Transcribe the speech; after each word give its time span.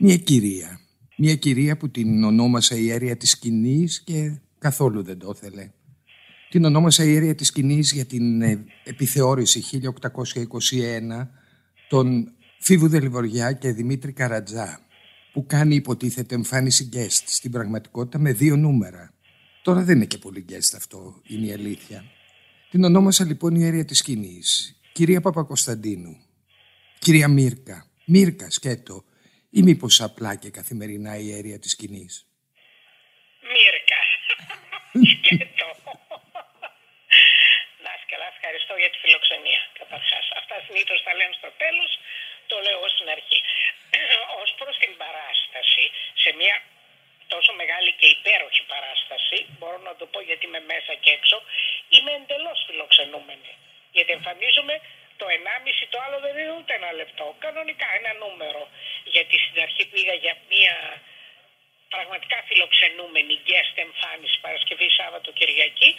Μια 0.00 0.16
κυρία. 0.16 0.80
Μια 1.16 1.36
κυρία 1.36 1.76
που 1.76 1.90
την 1.90 2.24
ονόμασα 2.24 2.76
η 2.76 2.90
αίρια 2.90 3.16
της 3.16 3.30
σκηνής 3.30 4.00
και 4.00 4.32
καθόλου 4.58 5.02
δεν 5.02 5.18
το 5.18 5.32
ήθελε. 5.36 5.70
Την 6.50 6.64
ονόμασα 6.64 7.04
η 7.04 7.14
αίρια 7.14 7.34
της 7.34 7.46
σκηνής 7.46 7.92
για 7.92 8.04
την 8.04 8.42
ε, 8.42 8.64
επιθεώρηση 8.84 9.64
1821 11.20 11.26
των 11.88 12.32
Φίβου 12.58 12.88
Δελιβοριά 12.88 13.52
και 13.52 13.72
Δημήτρη 13.72 14.12
Καρατζά 14.12 14.80
που 15.32 15.46
κάνει 15.46 15.74
υποτίθεται 15.74 16.34
εμφάνιση 16.34 16.88
guest 16.92 17.22
στην 17.24 17.50
πραγματικότητα 17.50 18.18
με 18.18 18.32
δύο 18.32 18.56
νούμερα. 18.56 19.12
Τώρα 19.62 19.82
δεν 19.82 19.96
είναι 19.96 20.06
και 20.06 20.18
πολύ 20.18 20.44
guest 20.48 20.76
αυτό, 20.76 21.20
είναι 21.26 21.46
η 21.46 21.52
αλήθεια. 21.52 22.04
Την 22.70 22.84
ονόμασα 22.84 23.24
λοιπόν 23.24 23.54
η 23.54 23.64
αίρια 23.64 23.84
της 23.84 23.98
σκηνής. 23.98 24.76
Κυρία 24.92 25.20
Παπακοσταντίνου. 25.20 26.16
Κυρία 26.98 27.28
Μύρκα. 27.28 27.86
Μύρκα 28.04 28.50
σκέτο. 28.50 29.04
Ή 29.50 29.60
μήπως 29.62 30.00
απλά 30.00 30.32
και 30.42 30.50
καθημερινά 30.50 31.12
η 31.16 31.26
αίρια 31.34 31.58
της 31.58 31.70
σκηνής; 31.70 32.14
Μύρκα. 33.52 34.00
σκέτο. 35.12 35.68
Να 37.84 37.92
καλά, 38.12 38.26
ευχαριστώ 38.34 38.74
για 38.82 38.90
τη 38.92 38.98
φιλοξενία 39.04 39.62
καταρχάς. 39.80 40.24
Αυτά 40.40 40.56
συνήθως 40.66 40.98
τα 41.06 41.12
λένε 41.18 41.34
στο 41.40 41.50
τέλος, 41.62 41.90
το 42.50 42.54
λέω 42.64 42.76
εγώ 42.78 42.88
στην 42.94 43.08
αρχή. 43.16 43.38
Ως 44.42 44.50
προς 44.58 44.74
την 44.82 44.92
παράσταση, 45.02 45.84
σε 46.22 46.30
μια 46.40 46.56
τόσο 47.34 47.52
μεγάλη 47.60 47.90
και 47.98 48.08
υπέροχη 48.16 48.62
παράσταση, 48.72 49.38
μπορώ 49.58 49.78
να 49.88 49.94
το 49.98 50.04
πω 50.12 50.18
γιατί 50.28 50.42
είμαι 50.46 50.62
μέσα 50.72 50.92
και 51.02 51.10
έξω, 51.18 51.36
είμαι 51.94 52.12
εντελώς 52.18 52.58
φιλοξενούμενη. 52.66 53.52
Γιατί 53.96 54.10
εμφανίζομαι 54.18 54.74
το 55.20 55.26
1,5, 55.26 55.86
το 55.92 55.98
άλλο 56.04 56.18
δεν 56.24 56.32
είναι 56.38 56.54
ούτε 56.58 56.72
ένα 56.80 56.90
λεπτό. 57.00 57.26
Κανονικά 57.44 57.86
ένα 58.00 58.12
νούμερο. 58.24 58.62
Γιατί 59.14 59.34
στην 59.44 59.60
αρχή 59.66 59.84
πήγα 59.92 60.14
για 60.24 60.34
μια 60.52 60.76
πραγματικά 61.94 62.36
φιλοξενούμενη 62.48 63.34
guest 63.46 63.74
εμφάνιση 63.86 64.36
Παρασκευή, 64.44 64.88
Σάββατο, 64.98 65.28
Κυριακή 65.38 65.90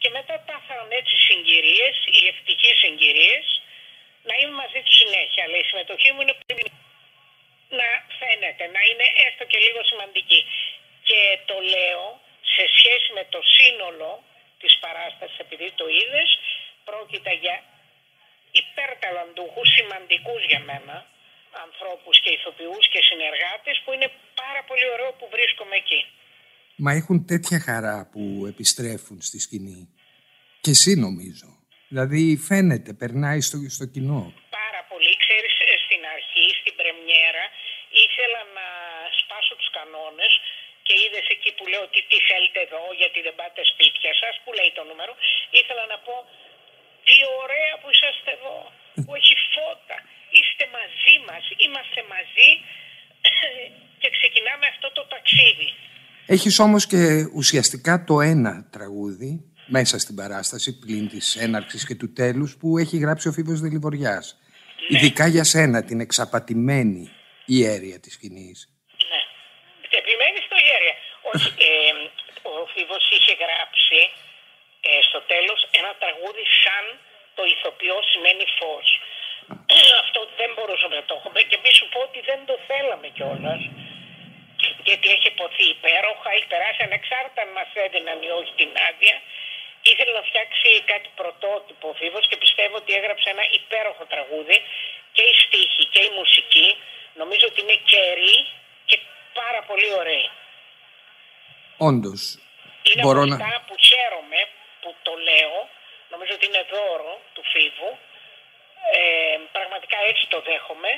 και 0.00 0.08
μετά 0.16 0.34
πάθαν 0.48 0.88
έτσι 1.00 1.14
συγκυρίες, 1.26 1.94
οι 2.14 2.20
ευτυχείς 2.32 2.76
συγκυρίες, 2.84 3.46
να 4.28 4.34
είμαι 4.38 4.54
μαζί 4.62 4.80
τους 4.84 4.96
συνέχεια. 5.02 5.42
Αλλά 5.44 5.56
η 5.62 5.64
συμμετοχή 5.70 6.08
μου 6.12 6.20
είναι 6.24 6.36
πολύ 6.42 6.64
να 7.78 7.88
φαίνεται, 8.18 8.64
να 8.76 8.80
είναι 8.88 9.06
έστω 9.26 9.44
και 9.50 9.58
λίγο 9.66 9.80
σημαντική. 9.90 10.40
Και 11.08 11.20
το 11.50 11.56
λέω 11.74 12.04
σε 12.54 12.64
σχέση 12.76 13.08
με 13.18 13.24
το 13.34 13.40
σύνολο 13.56 14.10
της 14.60 14.72
παράστασης, 14.84 15.38
επειδή 15.38 15.68
το 15.80 15.86
είδες, 15.88 16.28
πρόκειται 16.84 17.32
για 17.44 17.56
υπερταλαντούχους, 18.76 19.68
σημαντικούς 19.76 20.42
για 20.50 20.60
μένα, 20.68 20.96
ανθρώπους 21.66 22.14
και 22.22 22.30
ηθοποιούς 22.36 22.84
και 22.92 23.00
συνεργάτες 23.10 23.76
που 23.82 23.90
είναι 23.94 24.08
πάρα 24.42 24.62
πολύ 24.68 24.86
ωραίο 24.94 25.10
που 25.18 25.26
βρίσκομαι 25.34 25.76
εκεί. 25.82 26.00
Μα 26.84 26.90
έχουν 27.00 27.16
τέτοια 27.32 27.58
χαρά 27.66 27.98
που 28.12 28.22
επιστρέφουν 28.52 29.18
στη 29.28 29.38
σκηνή. 29.44 29.82
Και 30.62 30.70
εσύ 30.76 30.92
νομίζω. 31.06 31.48
Δηλαδή 31.92 32.22
φαίνεται, 32.48 32.90
περνάει 33.02 33.40
στο, 33.48 33.56
στο 33.76 33.86
κοινό. 33.94 34.22
Πάρα 34.60 34.82
πολύ. 34.90 35.12
Ξέρεις, 35.24 35.52
στην 35.86 36.02
αρχή, 36.16 36.46
στην 36.60 36.74
πρεμιέρα, 36.80 37.44
ήθελα 38.04 38.40
να 38.58 38.66
σπάσω 39.20 39.54
τους 39.60 39.70
κανόνες 39.78 40.32
και 40.86 40.94
είδες 41.02 41.26
εκεί 41.34 41.50
που 41.56 41.64
λέω 41.70 41.82
ότι 41.88 42.00
τι 42.10 42.18
θέλετε 42.28 42.58
εδώ, 42.66 42.82
γιατί 43.00 43.18
δεν 43.26 43.34
πάτε 43.40 43.60
σπίτια 43.72 44.12
σας, 44.22 44.34
που 44.42 44.50
λέει 44.58 44.70
το 44.78 44.82
νούμερο, 44.90 45.12
ήθελα 45.60 45.84
να 45.92 45.98
πω 46.06 46.14
τι 47.06 47.16
ωραία 47.42 47.72
που 47.80 47.88
είσαστε 47.94 48.30
εδώ, 48.38 48.58
που 49.04 49.12
έχει 49.20 49.34
φώτα, 49.54 49.98
είστε 50.36 50.64
μαζί 50.78 51.14
μας, 51.28 51.42
είμαστε 51.64 52.00
μαζί 52.14 52.48
και 54.00 54.08
ξεκινάμε 54.16 54.66
αυτό 54.72 54.88
το 54.96 55.02
ταξίδι. 55.14 55.68
Έχεις 56.26 56.58
όμως 56.58 56.86
και 56.86 57.02
ουσιαστικά 57.40 58.04
το 58.04 58.20
ένα 58.20 58.68
τραγούδι 58.74 59.30
μέσα 59.66 59.98
στην 59.98 60.14
παράσταση 60.14 60.78
πλην 60.78 61.08
της 61.08 61.36
έναρξης 61.36 61.86
και 61.86 61.94
του 61.94 62.12
τέλους 62.12 62.56
που 62.56 62.78
έχει 62.78 62.96
γράψει 62.98 63.28
ο 63.28 63.32
Φίβος 63.32 63.60
Δελιβοριάς. 63.60 64.26
Ναι. 64.88 64.98
Ειδικά 64.98 65.26
για 65.26 65.44
σένα 65.44 65.84
την 65.84 66.00
εξαπατημένη 66.00 67.10
ιέρια 67.46 68.00
της 68.00 68.12
σκηνής. 68.12 68.58
Ναι. 69.10 69.20
Επιμένει 70.00 70.40
στο 70.46 70.56
ιέρια. 70.66 70.94
Όχι, 71.32 71.48
ε, 71.68 71.92
ο 72.50 72.66
Φίβος 72.72 73.04
είχε 73.16 73.32
γράψει 73.42 74.00
ε, 74.04 74.35
στο 75.08 75.20
τέλος 75.32 75.60
ένα 75.80 75.92
τραγούδι 76.02 76.44
σαν 76.62 76.84
το 77.36 77.42
ηθοποιό 77.54 77.98
σημαίνει 78.12 78.44
φως. 78.58 78.88
Αυτό 80.02 80.20
δεν 80.40 80.50
μπορούσαμε 80.54 80.94
να 81.00 81.04
το 81.08 81.14
έχουμε 81.18 81.40
και 81.48 81.58
μη 81.62 81.72
σου 81.78 81.86
πω 81.92 81.98
ότι 82.08 82.20
δεν 82.30 82.40
το 82.48 82.54
θέλαμε 82.68 83.08
κιόλας. 83.16 83.62
Γιατί 84.88 85.06
έχει 85.14 85.28
υποθεί 85.34 85.64
υπέροχα, 85.76 86.28
έχει 86.36 86.48
περάσει 86.54 86.80
ανεξάρτητα 86.88 87.40
αν 87.46 87.50
μας 87.58 87.70
έδιναν 87.84 88.18
ή 88.28 88.30
όχι 88.38 88.52
την 88.60 88.70
άδεια. 88.88 89.16
Ήθελε 89.90 90.12
να 90.18 90.24
φτιάξει 90.28 90.68
κάτι 90.92 91.08
πρωτότυπο 91.20 91.86
ο 92.16 92.20
και 92.30 92.36
πιστεύω 92.44 92.74
ότι 92.82 92.92
έγραψε 92.98 93.28
ένα 93.34 93.44
υπέροχο 93.60 94.04
τραγούδι 94.12 94.58
και 95.14 95.22
η 95.32 95.34
στίχη 95.42 95.84
και 95.92 96.02
η 96.08 96.10
μουσική. 96.18 96.68
Νομίζω 97.20 97.44
ότι 97.50 97.60
είναι 97.60 97.78
καιρή 97.92 98.36
και 98.88 98.96
πάρα 99.40 99.60
πολύ 99.68 99.88
ωραία. 100.00 100.28
Όντως. 101.88 102.22
Είναι 102.88 103.02
Μπορώ 103.02 103.22
από 103.22 103.34
αυτά 103.34 103.64
που 103.66 103.74
χαίρομαι 103.88 104.40
που 104.86 104.94
το 105.06 105.14
λέω, 105.28 105.56
νομίζω 106.12 106.32
ότι 106.36 106.46
είναι 106.46 106.62
δώρο 106.72 107.14
του 107.34 107.42
Φίβου. 107.52 107.90
Ε, 108.98 109.38
πραγματικά 109.56 109.98
έτσι 110.10 110.24
το 110.32 110.38
δέχομαι 110.48 110.92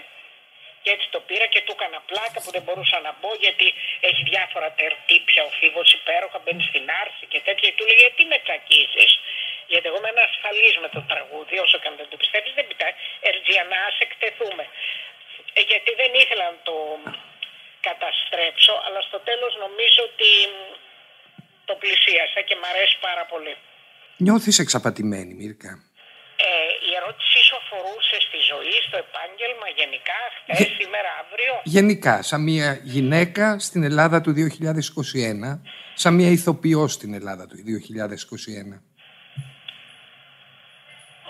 και 0.83 0.91
έτσι 0.95 1.07
το 1.15 1.21
πήρα 1.29 1.47
και 1.53 1.61
του 1.67 1.75
έκανα 1.77 2.01
πλάκα 2.11 2.39
που 2.45 2.51
δεν 2.57 2.63
μπορούσα 2.65 2.99
να 3.07 3.13
μπω 3.19 3.31
γιατί 3.45 3.67
έχει 4.09 4.23
διάφορα 4.33 4.69
τερτύπια 4.81 5.43
ο 5.49 5.51
Φίβος 5.59 5.89
υπέροχα, 5.99 6.39
μπαίνει 6.43 6.65
στην 6.71 6.85
άρση 7.03 7.25
και 7.33 7.41
τέτοια 7.47 7.69
και 7.69 7.77
του 7.79 7.85
λέει 7.89 7.99
γιατί 8.05 8.23
με 8.33 8.39
τσακίζεις; 8.45 9.13
Γιατί 9.71 9.87
εγώ 9.91 9.99
είμαι 10.01 10.25
ασφαλής 10.31 10.75
με 10.85 10.89
το 10.95 11.01
τραγούδι 11.11 11.57
όσο 11.65 11.77
και 11.81 11.89
αν 11.91 11.97
δεν 12.01 12.09
το 12.13 12.17
πιστεύεις 12.23 12.53
δεν 12.59 12.67
πειράζει 12.69 12.97
Ερτζιανά 13.29 13.81
ας 13.91 13.97
εκτεθούμε 14.07 14.65
ε, 15.59 15.61
γιατί 15.71 15.91
δεν 16.01 16.11
ήθελα 16.23 16.45
να 16.53 16.59
το 16.69 16.77
καταστρέψω 17.89 18.75
αλλά 18.85 19.01
στο 19.09 19.19
τέλος 19.29 19.53
νομίζω 19.65 20.01
ότι 20.11 20.31
το 21.69 21.75
πλησίασα 21.83 22.41
και 22.49 22.57
μ' 22.61 22.69
αρέσει 22.73 22.97
πάρα 23.09 23.25
πολύ. 23.33 23.55
Νιώθεις 24.21 24.59
εξαπατημένη, 24.59 25.35
Μίρκα. 25.35 25.71
Ε, 26.37 26.49
η 26.89 26.91
ερώτησή 26.99 27.41
σου 27.47 27.57
αφορούσε 27.63 28.17
στη 28.27 28.39
ζωή, 28.51 28.77
στο 28.87 28.97
επάγγελμα, 29.05 29.69
γενικά, 29.81 30.21
χθες, 30.37 30.69
σήμερα, 30.81 31.11
αύριο; 31.23 31.53
Γενικά, 31.77 32.23
σαν 32.23 32.41
μια 32.49 32.81
γυναίκα 32.95 33.59
στην 33.67 33.83
Ελλάδα 33.91 34.21
του 34.21 34.33
2021, 34.33 35.61
σαν 35.95 36.13
μια 36.19 36.31
ηθοποιό 36.39 36.89
στην 36.97 37.11
Ελλάδα 37.19 37.45
του 37.47 37.57
2021. 37.57 38.83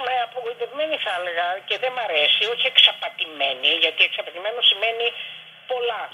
Με 0.07 0.15
απογοητευμένη 0.27 0.97
θα 1.05 1.13
έλεγα 1.19 1.47
και 1.69 1.77
δεν 1.83 1.93
μ' 1.97 2.03
αρέσει, 2.09 2.43
όχι 2.55 2.67
εξαπατημένη, 2.73 3.71
γιατί 3.85 4.01
εξαπατημένο 4.09 4.61
σημαίνει 4.71 5.07
πολλά. 5.71 6.05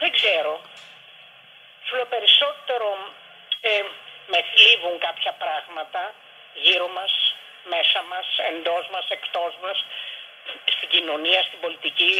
Δεν 0.00 0.10
ξέρω. 0.18 0.52
Σου 1.86 1.94
περισσότερο 2.14 2.88
ε, 3.70 3.72
με 4.32 4.38
θλίβουν 4.50 4.96
κάποια 5.06 5.32
πράγματα 5.42 6.02
γύρω 6.64 6.88
μας, 6.96 7.12
μέσα 7.72 8.00
μας, 8.10 8.26
εντός 8.50 8.84
μας, 8.92 9.06
εκτός 9.16 9.52
μας, 9.62 9.78
στην 10.74 10.88
κοινωνία, 10.94 11.40
στην 11.48 11.60
πολιτική, 11.64 12.16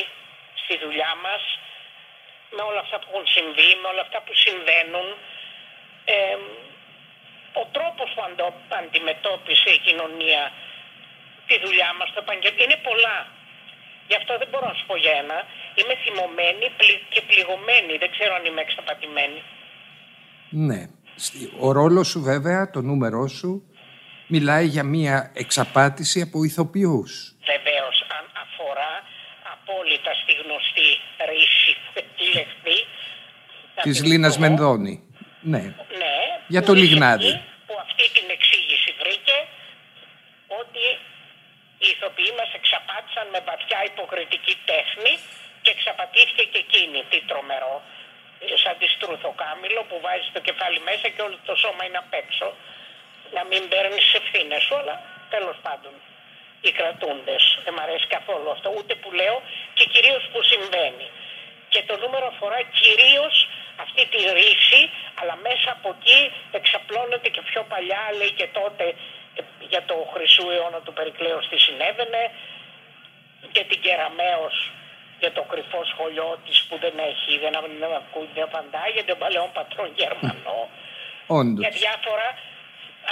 στη 0.63 0.75
δουλειά 0.83 1.13
μας, 1.25 1.43
με 2.57 2.63
όλα 2.69 2.81
αυτά 2.85 2.97
που 2.99 3.09
έχουν 3.11 3.27
συμβεί, 3.37 3.71
με 3.83 3.87
όλα 3.93 4.03
αυτά 4.07 4.19
που 4.25 4.35
συμβαίνουν. 4.45 5.09
Ε, 6.05 6.37
ο 7.63 7.65
τρόπος 7.77 8.09
που 8.15 8.23
αντιμετώπισε 8.81 9.71
η 9.79 9.79
κοινωνία 9.87 10.53
τη 11.47 11.59
δουλειά 11.65 11.91
μας, 11.99 12.09
το 12.15 12.21
επαγγελματικό, 12.25 12.65
είναι 12.65 12.81
πολλά. 12.89 13.19
Γι' 14.09 14.17
αυτό 14.21 14.39
δεν 14.39 14.49
μπορώ 14.51 14.67
να 14.67 14.75
σου 14.75 14.87
πω 14.87 14.97
για 14.97 15.15
ένα. 15.23 15.39
Είμαι 15.75 15.95
θυμωμένη 16.03 16.67
και 17.13 17.21
πληγωμένη. 17.29 17.97
Δεν 17.97 18.11
ξέρω 18.11 18.35
αν 18.35 18.45
είμαι 18.45 18.61
εξαπατημένη. 18.61 19.43
Ναι. 20.51 20.81
Ο 21.59 21.73
ρόλος 21.73 22.09
σου 22.09 22.21
βέβαια, 22.23 22.71
το 22.71 22.81
νούμερό 22.81 23.27
σου, 23.29 23.51
μιλάει 24.27 24.67
για 24.67 24.85
μια 24.85 25.31
εξαπάτηση 25.35 26.21
από 26.21 26.45
ηθοποιούς. 26.45 27.11
Βεβαίως, 27.53 27.97
αν 28.19 28.25
αφορά 28.45 28.93
απόλυτα 29.55 30.13
στη 30.23 30.33
γνωστή 30.43 30.89
ρίση 31.31 31.73
που 31.85 31.91
έχει 32.03 32.27
λεχθεί. 32.37 32.77
Της 33.87 33.97
Λίνας 34.09 34.39
Μενδώνη. 34.39 34.95
Ναι. 35.53 35.63
ναι. 36.03 36.15
Για 36.55 36.63
το 36.69 36.73
Λιγνάδι. 36.81 37.33
Που 37.67 37.75
αυτή 37.87 38.05
την 38.17 38.27
εξήγηση 38.37 38.91
βρήκε 39.01 39.37
ότι 40.63 40.85
οι 41.83 41.89
ηθοποιοί 41.95 42.33
μας 42.41 42.51
εξαπάτησαν 42.59 43.27
με 43.35 43.41
βαθιά 43.49 43.81
υποκριτική 43.91 44.55
τέχνη 44.71 45.13
και 45.63 45.71
εξαπατήθηκε 45.77 46.45
και 46.53 46.61
εκείνη. 46.67 46.99
Τι 47.11 47.19
τρομερό 47.31 47.75
σαν 48.63 48.75
τη 48.81 48.87
στρουθοκάμιλο 48.95 49.81
που 49.89 49.97
βάζει 50.05 50.29
το 50.37 50.41
κεφάλι 50.47 50.81
μέσα 50.89 51.07
και 51.15 51.23
όλο 51.27 51.37
το 51.49 51.55
σώμα 51.63 51.83
είναι 51.87 52.01
απ' 52.05 52.15
έξω. 52.23 52.47
Να 53.37 53.43
μην 53.51 53.63
παίρνεις 53.73 54.05
τι 54.11 54.17
ευθύνες 54.21 54.63
σου, 54.67 54.75
αλλά 54.81 54.95
τέλος 55.35 55.57
πάντων 55.67 55.95
οι 56.65 56.71
κρατούντες. 56.79 57.43
Δεν 57.65 57.73
μ' 57.75 57.83
αρέσει 57.87 58.07
καθόλου 58.17 58.49
αυτό, 58.57 58.69
ούτε 58.79 58.93
που 58.95 59.11
λέω 59.21 59.37
και 59.77 59.85
κυρίως 59.93 60.23
που 60.33 60.39
συμβαίνει. 60.53 61.09
το 61.91 61.97
νούμερο 62.03 62.27
αφορά 62.27 62.59
κυρίως 62.81 63.35
αυτή 63.85 64.03
τη 64.13 64.21
ρίση, 64.39 64.81
αλλά 65.21 65.35
μέσα 65.47 65.69
από 65.77 65.89
εκεί 65.97 66.21
εξαπλώνεται 66.59 67.29
και 67.35 67.43
πιο 67.51 67.63
παλιά, 67.73 68.05
λέει 68.19 68.33
και 68.41 68.49
τότε 68.59 68.85
ε, 69.39 69.43
για 69.73 69.83
το 69.91 69.97
χρυσού 70.13 70.51
αιώνα 70.51 70.81
του 70.85 70.93
Περικλέους 70.93 71.49
τι 71.49 71.59
συνέβαινε, 71.67 72.23
και 73.53 73.65
την 73.65 73.81
Κεραμαίος 73.81 74.71
για 75.25 75.33
το 75.39 75.43
κρυφό 75.51 75.81
σχολείο 75.93 76.29
της 76.47 76.57
που 76.67 76.75
δεν 76.85 76.95
έχει, 77.11 77.31
δεν, 77.43 77.53
δεν 77.83 77.93
ακούει, 78.01 78.29
δεν 78.37 78.45
απαντάει 78.51 78.91
για 78.97 79.07
τον 79.09 79.17
παλαιό 79.23 79.47
πατρόν 79.57 79.89
Γερμανό. 80.01 80.61
Όντως. 81.39 81.63
Για 81.65 81.73
διάφορα 81.83 82.29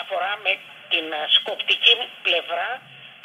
αφορά 0.03 0.33
με 0.45 0.53
την 0.93 1.07
σκοπτική 1.37 1.95
πλευρά 2.27 2.71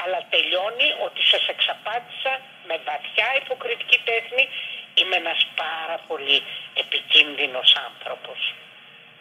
αλλά 0.03 0.19
τελειώνει 0.33 0.87
ότι 1.07 1.21
σας 1.31 1.43
εξαπάτησα 1.53 2.33
με 2.69 2.75
βαθιά 2.87 3.27
υποκριτική 3.41 3.99
τέχνη 4.09 4.43
είμαι 4.99 5.15
ένας 5.23 5.39
πάρα 5.63 5.97
πολύ 6.09 6.37
επικίνδυνος 6.83 7.69
άνθρωπος. 7.87 8.39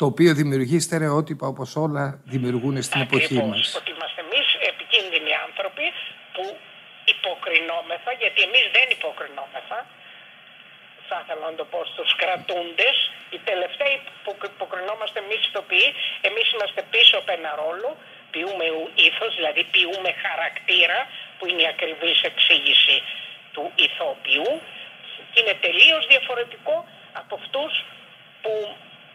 Το 0.00 0.04
οποίο 0.12 0.30
δημιουργεί 0.40 0.78
στερεότυπα 0.86 1.46
όπως 1.52 1.70
όλα 1.84 2.04
δημιουργούν 2.34 2.76
στην 2.88 3.00
Ακριβώς, 3.00 3.30
εποχή 3.30 3.48
μας. 3.50 3.66
ότι 3.80 3.90
είμαστε 3.96 4.20
εμείς 4.26 4.46
επικίνδυνοι 4.72 5.32
άνθρωποι 5.46 5.86
που 6.34 6.44
υποκρινόμεθα, 7.14 8.12
γιατί 8.22 8.40
εμείς 8.48 8.66
δεν 8.76 8.86
υποκρινόμεθα, 8.96 9.78
θα 11.08 11.16
ήθελα 11.22 11.44
να 11.50 11.56
το 11.60 11.64
πω 11.72 11.80
στους 11.92 12.10
κρατούντες, 12.20 12.96
οι 13.34 13.38
τελευταίοι 13.50 13.96
που 14.24 14.32
υποκρινόμαστε 14.52 15.18
εμείς 15.24 15.40
ηθοποιοί, 15.48 15.88
εμείς 16.28 16.46
είμαστε 16.52 16.82
πίσω 16.94 17.14
από 17.20 17.32
ένα 17.38 17.52
ρόλο, 17.62 17.88
ποιούμε 18.32 18.64
ήθος, 19.08 19.30
δηλαδή 19.38 19.62
ποιούμε 19.74 20.10
χαρακτήρα, 20.26 20.98
που 21.36 21.44
είναι 21.48 21.62
η 21.62 21.68
ακριβής 21.74 22.18
εξήγηση 22.30 22.96
του 23.52 23.64
ηθοποιού, 23.86 24.50
και 25.32 25.40
είναι 25.40 25.56
τελείως 25.66 26.02
διαφορετικό 26.06 26.76
από 27.20 27.34
αυτούς 27.40 27.72
που 28.42 28.52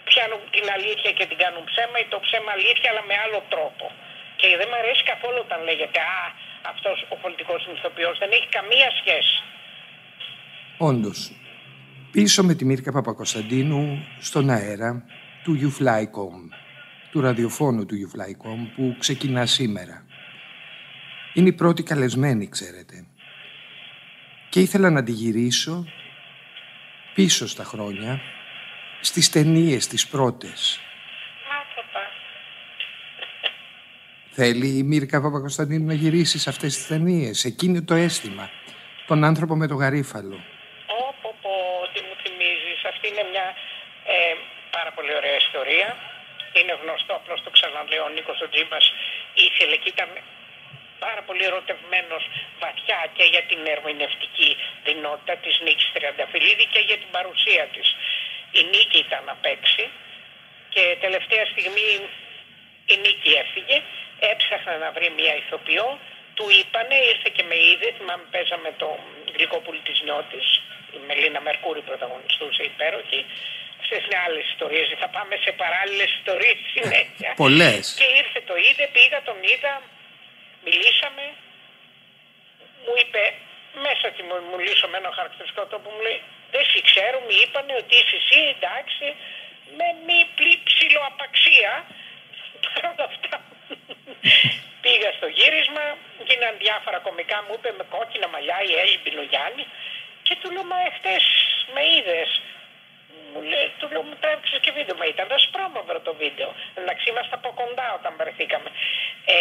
πιάνουν 0.04 0.42
την 0.56 0.66
αλήθεια 0.76 1.12
και 1.18 1.26
την 1.26 1.38
κάνουν 1.38 1.64
ψέμα 1.72 1.98
ή 2.00 2.06
το 2.14 2.20
ψέμα 2.26 2.52
αλήθεια 2.52 2.90
αλλά 2.92 3.04
με 3.10 3.16
άλλο 3.24 3.40
τρόπο. 3.54 3.86
Και 4.36 4.58
δεν 4.60 4.68
μου 4.70 4.78
αρέσει 4.82 5.04
καθόλου 5.04 5.40
όταν 5.46 5.60
λέγεται 5.70 6.00
«Α, 6.00 6.24
αυτός 6.66 7.08
ο 7.10 7.16
πολιτικός 7.16 7.68
ηθοποιός 7.76 8.18
δεν 8.18 8.30
έχει 8.32 8.48
καμία 8.50 8.90
σχέση». 9.00 9.44
Όντως. 10.78 11.32
Πίσω 12.12 12.44
με 12.44 12.54
τη 12.54 12.66
Μίρκα 12.66 12.92
Παπακοσταντίνου 12.92 14.06
στον 14.20 14.50
αέρα 14.50 15.06
του 15.44 15.60
YouFlyCom, 15.62 16.40
του 17.12 17.22
ραδιοφώνου 17.22 17.86
του 17.86 17.96
YouFlyCom 17.96 18.60
που 18.76 18.96
ξεκινά 19.00 19.46
σήμερα. 19.46 20.06
Είναι 21.34 21.50
η 21.50 21.54
πρώτη 21.54 21.84
καλεσμένη, 21.84 22.50
ξέρετε. 22.50 23.06
Και 24.50 24.60
ήθελα 24.60 24.90
να 24.90 25.04
τη 25.04 25.12
γυρίσω 25.12 25.86
πίσω 27.14 27.48
στα 27.48 27.64
χρόνια, 27.64 28.22
στις 29.02 29.30
ταινίες 29.30 29.88
τις 29.88 30.08
πρώτες. 30.08 30.80
Θέλει 34.40 34.70
η 34.82 34.84
Μίρκα 34.84 35.18
Παπακοσταντίνου 35.26 35.86
να 35.92 35.98
γυρίσει 36.04 36.38
σε 36.44 36.50
αυτές 36.54 36.72
τις 36.76 36.88
ταινίες, 36.92 37.38
εκείνο 37.52 37.78
το 37.90 37.96
αίσθημα, 38.06 38.46
τον 39.10 39.20
άνθρωπο 39.30 39.54
με 39.62 39.68
το 39.72 39.76
γαρίφαλο. 39.82 40.38
Όπο 41.08 41.30
πω, 41.42 41.54
τι 41.94 42.00
μου 42.08 42.16
θυμίζεις. 42.24 42.80
Αυτή 42.92 43.06
είναι 43.12 43.26
μια 43.34 43.48
ε, 44.16 44.36
πάρα 44.76 44.92
πολύ 44.96 45.14
ωραία 45.20 45.38
ιστορία. 45.46 45.88
Είναι 46.58 46.76
γνωστό, 46.82 47.14
απλώς 47.20 47.40
το 47.46 47.50
ξαναλέω, 47.56 48.04
ο 48.10 48.12
Νίκος 48.16 48.38
ο 48.46 48.48
Τζίμπας 48.52 48.86
ήθελε 49.48 49.76
και 49.82 49.90
ήταν 49.96 50.10
πάρα 51.06 51.22
πολύ 51.28 51.44
ερωτευμένος 51.50 52.24
βαθιά 52.64 53.00
και 53.16 53.26
για 53.34 53.44
την 53.50 53.62
ερμηνευτική 53.76 54.50
δυνότητα 54.88 55.34
της 55.44 55.56
Νίκης 55.66 55.90
Τριανταφυλλίδη 55.96 56.66
και 56.74 56.82
για 56.88 56.98
την 57.02 57.10
παρουσία 57.16 57.64
της. 57.74 57.88
Η 58.60 58.62
Νίκη 58.74 59.00
ήταν 59.08 59.22
να 59.30 59.36
παίξει 59.44 59.84
και 60.74 60.84
τελευταία 61.06 61.46
στιγμή 61.54 61.90
η 62.94 62.96
Νίκη 63.04 63.32
έφυγε, 63.44 63.78
έψαχνε 64.30 64.76
να 64.84 64.90
βρει 64.96 65.08
μια 65.20 65.34
ηθοποιό, 65.42 65.88
του 66.38 66.46
είπανε, 66.60 66.96
ήρθε 67.12 67.30
και 67.36 67.44
με 67.50 67.58
είδε, 67.68 67.88
θυμάμαι 67.98 68.26
παίζαμε 68.34 68.70
το 68.82 68.90
γλυκόπουλη 69.36 69.82
της 69.88 69.98
νιώτης, 70.06 70.48
η 70.98 71.00
Μελίνα 71.08 71.42
Μερκούρη 71.48 71.82
πρωταγωνιστούσε 71.90 72.62
υπέροχη. 72.72 73.22
Αυτές 73.82 74.00
είναι 74.06 74.20
άλλες 74.26 74.46
ιστορίες, 74.54 74.86
θα 75.04 75.10
πάμε 75.16 75.36
σε 75.46 75.52
παράλληλες 75.62 76.10
ιστορίες 76.20 76.58
συνέχεια. 76.76 77.30
Πολλές. 77.44 77.84
Και 78.00 78.08
ήρθε 78.22 78.40
το 78.50 78.56
είδε, 78.66 78.86
πήγα, 78.96 79.20
τον 79.30 79.40
είδα, 79.52 79.74
μιλήσαμε, 80.66 81.24
μου 82.84 82.94
είπε, 83.02 83.24
μέσα 83.86 84.06
και 84.16 84.24
μου 84.28 84.36
μιλήσω 84.60 84.86
με 84.92 84.98
ένα 85.02 85.12
χαρακτηριστικό 85.18 85.64
τρόπο 85.72 85.88
μου 85.94 86.02
λέει, 86.08 86.20
δεν 86.54 86.64
σε 86.72 86.80
ξέρω, 86.88 87.18
μου 87.26 87.34
είπανε 87.42 87.74
ότι 87.82 87.94
είσαι 88.00 88.18
εσύ, 88.22 88.40
εντάξει, 88.56 89.08
με 89.78 89.88
μη 90.06 90.20
ψηλοαπαξία. 90.68 91.72
Παρ' 92.66 92.86
όλα 92.92 93.06
αυτά 93.12 93.36
πήγα 94.84 95.10
στο 95.18 95.28
γύρισμα, 95.38 95.84
γίναν 96.28 96.54
διάφορα 96.64 97.00
κομικά, 97.08 97.38
μου 97.46 97.54
είπε 97.58 97.70
με 97.78 97.86
κόκκινα 97.94 98.28
μαλλιά 98.34 98.58
η 98.72 98.74
Έλλη 98.82 98.98
Μπιλογιάννη 99.02 99.64
και 100.26 100.36
του 100.42 100.48
λέω, 100.54 100.64
μα 100.72 100.78
εχθές 100.90 101.26
με 101.74 101.82
είδες. 101.96 102.30
Μου 103.34 103.42
λέει, 103.52 103.68
του 103.80 103.88
λέω, 103.92 104.04
μου 104.10 104.16
τράβηξε 104.22 104.58
και 104.64 104.72
βίντεο. 104.78 104.96
Μα 105.02 105.06
ήταν 105.14 105.28
ασπρόμαυρο 105.40 106.00
το 106.08 106.14
βίντεο. 106.22 106.50
Εντάξει, 106.80 107.04
είμαστε 107.10 107.34
από 107.40 107.50
κοντά 107.60 107.88
όταν 108.00 108.12
βρεθήκαμε. 108.22 108.70
Ε, 109.34 109.36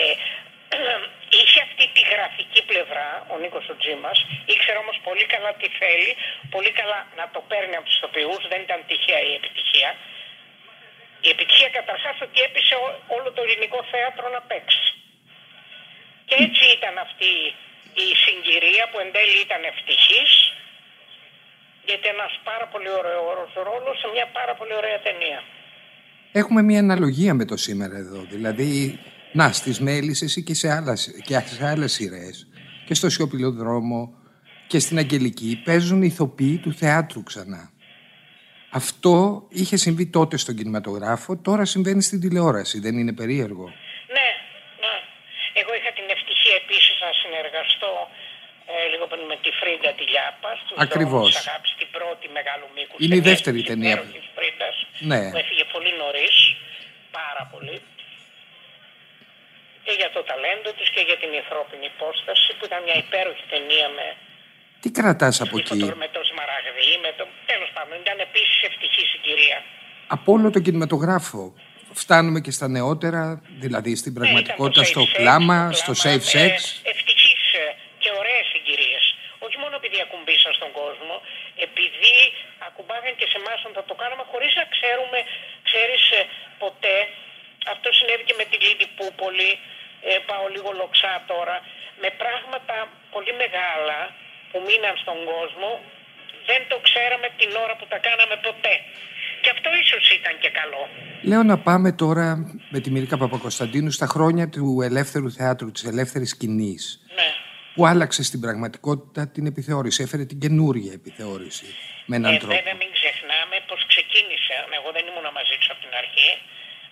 είχε 1.41 1.61
αυτή 1.69 1.85
τη 1.95 2.03
γραφική 2.13 2.61
πλευρά 2.71 3.09
ο 3.33 3.35
Νίκος 3.43 3.69
ο 3.73 3.75
Τζίμας, 3.81 4.19
ήξερε 4.53 4.79
όμως 4.85 4.97
πολύ 5.09 5.25
καλά 5.33 5.51
τι 5.61 5.69
θέλει, 5.81 6.13
πολύ 6.55 6.71
καλά 6.81 7.01
να 7.19 7.25
το 7.35 7.41
παίρνει 7.51 7.75
από 7.77 7.85
τους 7.89 7.97
ηθοποιούς, 7.99 8.43
δεν 8.53 8.61
ήταν 8.67 8.79
τυχαία 8.89 9.21
η 9.31 9.33
επιτυχία. 9.41 9.91
Η 11.27 11.29
επιτυχία 11.35 11.71
καταρχάς 11.79 12.17
ότι 12.27 12.39
έπεισε 12.49 12.75
ό- 12.85 12.99
όλο 13.17 13.29
το 13.37 13.41
ελληνικό 13.47 13.79
θέατρο 13.93 14.27
να 14.37 14.41
παίξει. 14.51 14.85
Και 16.29 16.37
έτσι 16.47 16.65
ήταν 16.79 16.95
αυτή 17.07 17.31
η 18.07 18.09
συγκυρία 18.25 18.85
που 18.91 18.99
εν 19.05 19.11
τέλει 19.17 19.39
ήταν 19.47 19.61
ευτυχής, 19.73 20.31
γιατί 21.89 22.07
ένας 22.15 22.33
πάρα 22.51 22.67
πολύ 22.73 22.91
ωραίος 22.99 23.51
ρόλος 23.69 23.95
σε 24.03 24.07
μια 24.15 24.27
πάρα 24.39 24.55
πολύ 24.59 24.75
ωραία 24.81 24.99
ταινία. 25.07 25.41
Έχουμε 26.41 26.61
μια 26.63 26.81
αναλογία 26.87 27.33
με 27.35 27.45
το 27.51 27.57
σήμερα 27.67 27.97
εδώ. 28.05 28.21
Δηλαδή, 28.35 28.99
να, 29.33 29.53
στις 29.53 29.81
Μέλισσες 29.81 30.37
ή 30.37 30.43
και 30.43 30.55
σε, 30.55 30.69
άλλα, 30.77 30.95
και 31.25 31.39
σε 31.39 31.67
άλλες 31.73 31.93
σειρές 31.93 32.47
και 32.87 32.95
στο 32.95 33.11
Σιωπηλό 33.11 33.51
Δρόμο 33.51 34.15
και 34.67 34.79
στην 34.79 34.99
Αγγελική 34.99 35.63
παίζουν 35.65 36.03
ηθοποιοί 36.03 36.59
του 36.59 36.73
θεάτρου 36.73 37.23
ξανά. 37.23 37.71
Αυτό 38.71 39.13
είχε 39.49 39.77
συμβεί 39.77 40.07
τότε 40.07 40.37
στον 40.37 40.55
κινηματογράφο, 40.59 41.31
τώρα 41.49 41.65
συμβαίνει 41.65 42.03
στην 42.09 42.21
τηλεόραση. 42.21 42.77
Δεν 42.87 42.95
είναι 43.01 43.13
περίεργο; 43.21 43.67
Ναι, 44.17 44.29
ναι. 44.85 44.95
Εγώ 45.61 45.73
είχα 45.79 45.91
την 45.99 46.07
ευτυχία 46.17 46.55
επίσης 46.63 46.95
να 47.05 47.11
συνεργαστώ 47.23 47.93
ε, 48.73 48.75
λίγο 48.93 49.05
πριν 49.13 49.25
με 49.33 49.37
τη 49.45 49.51
Φρίντα 49.61 49.91
τη 49.99 50.05
Λιάπα. 50.13 50.51
Στους 50.63 50.77
Ακριβώς. 50.87 51.11
δρόμους 51.13 51.35
της 51.37 51.47
αγάπης, 51.47 51.73
την 51.81 51.89
πρώτη 51.97 52.27
μεγάλου 52.39 52.67
μήκους. 52.77 52.99
Είναι 53.05 53.17
η 53.23 53.25
δεύτερη 53.31 53.61
ταινία. 53.71 53.97
Της 54.17 54.27
Φρίντας, 54.37 54.77
Ναι. 55.11 55.21
που 55.33 55.39
έφυγε 55.43 55.65
πολύ 55.75 55.91
νωρίς, 56.03 56.37
πάρα 57.21 57.45
πολύ. 57.53 57.77
Και 59.85 59.93
για 60.01 60.11
το 60.17 60.21
ταλέντο 60.31 60.69
της 60.79 60.89
και 60.95 61.03
για 61.09 61.19
την 61.23 61.31
ανθρώπινη 61.43 61.87
υπόσταση 61.95 62.49
που 62.57 62.65
ήταν 62.69 62.81
μια 62.87 62.97
υπέροχη 63.05 63.45
ταινία 63.55 63.87
με, 63.97 64.07
Τι 64.83 64.89
κρατάς 64.99 65.41
από 65.41 65.55
τη 65.57 65.61
εκεί, 65.61 65.81
φωτο- 65.81 65.97
με 66.05 66.09
το 66.17 66.21
Σμαραγδί, 66.31 66.91
με 67.07 67.11
το... 67.19 67.25
Τέλος 67.53 67.71
πάντων, 67.77 67.95
ήταν 68.05 68.19
επίσης 68.29 68.59
ευτυχή 68.69 69.03
συγκυρία. 69.13 69.59
από 70.17 70.29
όλο 70.37 70.51
τον 70.55 70.63
κινηματογράφο. 70.67 71.43
Φτάνουμε 72.03 72.41
και 72.45 72.53
στα 72.59 72.69
νεότερα, 72.77 73.23
δηλαδή 73.65 73.93
στην 74.03 74.13
πραγματικότητα, 74.19 74.81
Ναι, 74.81 74.89
ήταν 74.89 74.93
στο 74.93 75.01
το 75.01 75.07
safe 75.07 75.15
sex, 75.17 75.21
κλάμα, 75.21 75.59
στο 75.83 75.93
κλάμα, 75.93 76.05
safe 76.05 76.25
sex. 76.37 76.55
Ε, 76.89 76.91
ευτυχείς 76.95 77.43
ε, 77.63 77.65
και 78.03 78.11
ωραίες 78.21 78.45
συγκυρίες. 78.53 79.05
Όχι 79.47 79.57
μόνο 79.63 79.75
επειδή 79.81 79.99
ακουμπήσαν 80.07 80.53
στον 80.59 80.71
κόσμο, 80.81 81.15
επειδή 81.67 82.17
ακουμπάγαν 82.69 83.13
και 83.21 83.27
σε 83.33 83.37
εμά 83.43 83.55
όταν 83.61 83.73
θα 83.79 83.85
το 83.91 83.95
κάναμε 84.03 84.25
χωρίς 84.31 84.53
να 84.61 84.65
ξέρουμε, 84.75 85.19
ξέρεις 85.69 86.03
ε, 86.19 86.21
ποτέ. 86.63 86.97
Αυτό 87.75 87.89
συνέβη 87.99 88.25
και 88.29 88.37
με 88.41 88.45
τη 88.51 88.57
Λίδη 88.65 88.87
Πούπολη, 88.99 89.51
ε, 90.11 90.13
πάω 90.29 90.45
λίγο 90.55 90.71
λοξά 90.81 91.15
τώρα, 91.33 91.57
με 92.03 92.09
πράγματα 92.23 92.77
πολύ 93.15 93.33
μεγάλα 93.43 93.99
που 94.51 94.59
μείναν 94.67 94.95
στον 95.05 95.19
κόσμο, 95.33 95.71
δεν 96.49 96.61
το 96.71 96.77
ξέραμε 96.87 97.29
την 97.41 97.51
ώρα 97.65 97.75
που 97.79 97.87
τα 97.93 97.99
κάναμε 98.07 98.37
ποτέ. 98.49 98.75
Και 99.43 99.51
αυτό 99.57 99.69
ίσως 99.85 100.05
ήταν 100.19 100.35
και 100.43 100.51
καλό. 100.61 100.83
Λέω 101.31 101.43
να 101.43 101.59
πάμε 101.59 101.93
τώρα 101.93 102.27
με 102.71 102.79
τη 102.81 102.91
Μυρίκα 102.91 103.17
Παπακοσταντίνου 103.19 103.91
στα 103.91 104.07
χρόνια 104.07 104.49
του 104.49 104.65
ελεύθερου 104.89 105.31
θεάτρου, 105.39 105.71
της 105.73 105.85
ελεύθερης 105.93 106.31
σκηνής, 106.31 106.83
Ναι. 107.15 107.29
που 107.75 107.87
άλλαξε 107.87 108.23
στην 108.23 108.41
πραγματικότητα 108.45 109.29
την 109.35 109.45
επιθεώρηση, 109.53 110.03
έφερε 110.07 110.25
την 110.31 110.39
καινούργια 110.45 110.93
επιθεώρηση 111.01 111.67
με 112.11 112.15
έναν 112.21 112.33
Ε, 112.35 112.37
τρόπο. 112.39 112.55
βέβαια 112.55 112.77
μην 112.83 112.91
ξεχνάμε 112.99 113.57
πως 113.69 113.81
ξεκίνησε. 113.93 114.55
Εγώ 114.79 114.89
δεν 114.97 115.05
ήμουν 115.11 115.27
μαζί 115.39 115.55
του 115.61 115.67
από 115.73 115.81
την 115.87 115.95
αρχή. 116.03 116.31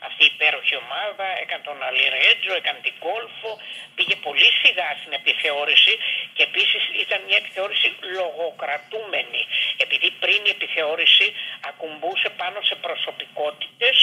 Αυτή 0.09 0.23
η 0.29 0.31
υπέροχη 0.35 0.75
ομάδα 0.85 1.27
έκανε 1.43 1.63
τον 1.69 1.79
Αλιρέτζο, 1.89 2.53
έκανε 2.61 2.81
την 2.89 2.97
Κόλφο, 3.07 3.51
πήγε 3.97 4.17
πολύ 4.27 4.49
σιγά 4.63 4.89
στην 5.01 5.13
επιθεώρηση 5.21 5.93
και 6.37 6.43
επίσης 6.51 6.83
ήταν 7.05 7.19
μια 7.29 7.39
επιθεώρηση 7.43 7.87
λογοκρατούμενη. 8.19 9.43
Επειδή 9.85 10.09
πριν 10.23 10.41
η 10.49 10.53
επιθεώρηση 10.59 11.27
ακουμπούσε 11.71 12.29
πάνω 12.41 12.59
σε 12.69 12.75
προσωπικότητες 12.87 13.97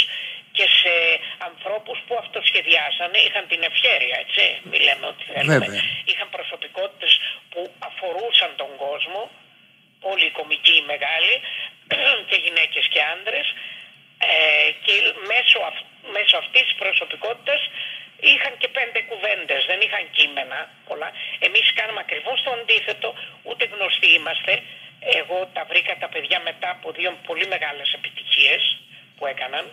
και 0.57 0.65
σε 0.81 0.93
ανθρώπους 1.49 1.97
που 2.05 2.13
αυτοσχεδιάσανε, 3.05 3.17
είχαν 3.27 3.45
την 3.51 3.61
ευχέρεια, 3.69 4.17
έτσι, 4.23 4.43
μη 4.69 4.77
λέμε 4.87 5.05
ότι 5.13 5.23
θέλουμε. 5.33 5.81
Είχαν 6.11 6.29
προσωπικότητες 6.37 7.11
που 7.51 7.61
αφορούσαν 7.89 8.51
τον 8.61 8.71
κόσμο, 8.85 9.21
όλοι 10.11 10.25
οι 10.25 10.33
κομικοί 10.39 10.75
οι 10.81 10.85
μεγάλοι, 10.93 11.35
και 12.29 12.37
γυναίκες 12.45 12.85
και 12.93 13.01
άντρες, 13.13 13.47
ε, 14.31 14.69
και 14.85 14.93
μέσω, 15.31 15.59
αυ, 15.69 15.77
μέσω 16.15 16.35
αυτής 16.43 16.63
της 16.67 16.75
προσωπικότητας 16.83 17.61
είχαν 18.33 18.53
και 18.61 18.69
πέντε 18.77 18.99
κουβέντες, 19.09 19.61
δεν 19.69 19.79
είχαν 19.85 20.03
κείμενα 20.17 20.59
πολλά. 20.87 21.09
Εμείς 21.47 21.65
κάναμε 21.77 22.01
ακριβώς 22.05 22.37
το 22.43 22.51
αντίθετο, 22.57 23.09
ούτε 23.47 23.63
γνωστοί 23.73 24.09
είμαστε. 24.17 24.53
Εγώ 25.19 25.37
τα 25.53 25.63
βρήκα 25.69 25.93
τα 26.03 26.07
παιδιά 26.13 26.39
μετά 26.49 26.69
από 26.69 26.91
δύο 26.91 27.11
πολύ 27.27 27.47
μεγάλες 27.47 27.93
επιτυχίες 27.97 28.61
που 29.17 29.25
έκαναν. 29.25 29.65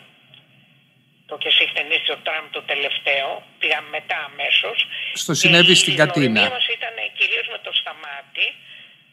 Το 1.32 1.38
και 1.42 1.50
εσύ 1.54 1.64
χτενίσει 1.72 2.06
το 2.12 2.18
τραμ 2.26 2.44
το 2.56 2.62
τελευταίο, 2.72 3.28
πήγαμε 3.58 3.88
μετά 3.98 4.18
αμέσως. 4.30 4.76
Στο 5.22 5.34
συνέβη 5.40 5.74
στην 5.82 5.94
Κατίνα. 6.00 6.40
Η 6.46 6.50
μας 6.56 6.66
ήταν 6.78 6.96
κυρίως 7.18 7.46
με 7.54 7.58
το 7.66 7.72
σταμάτη, 7.80 8.46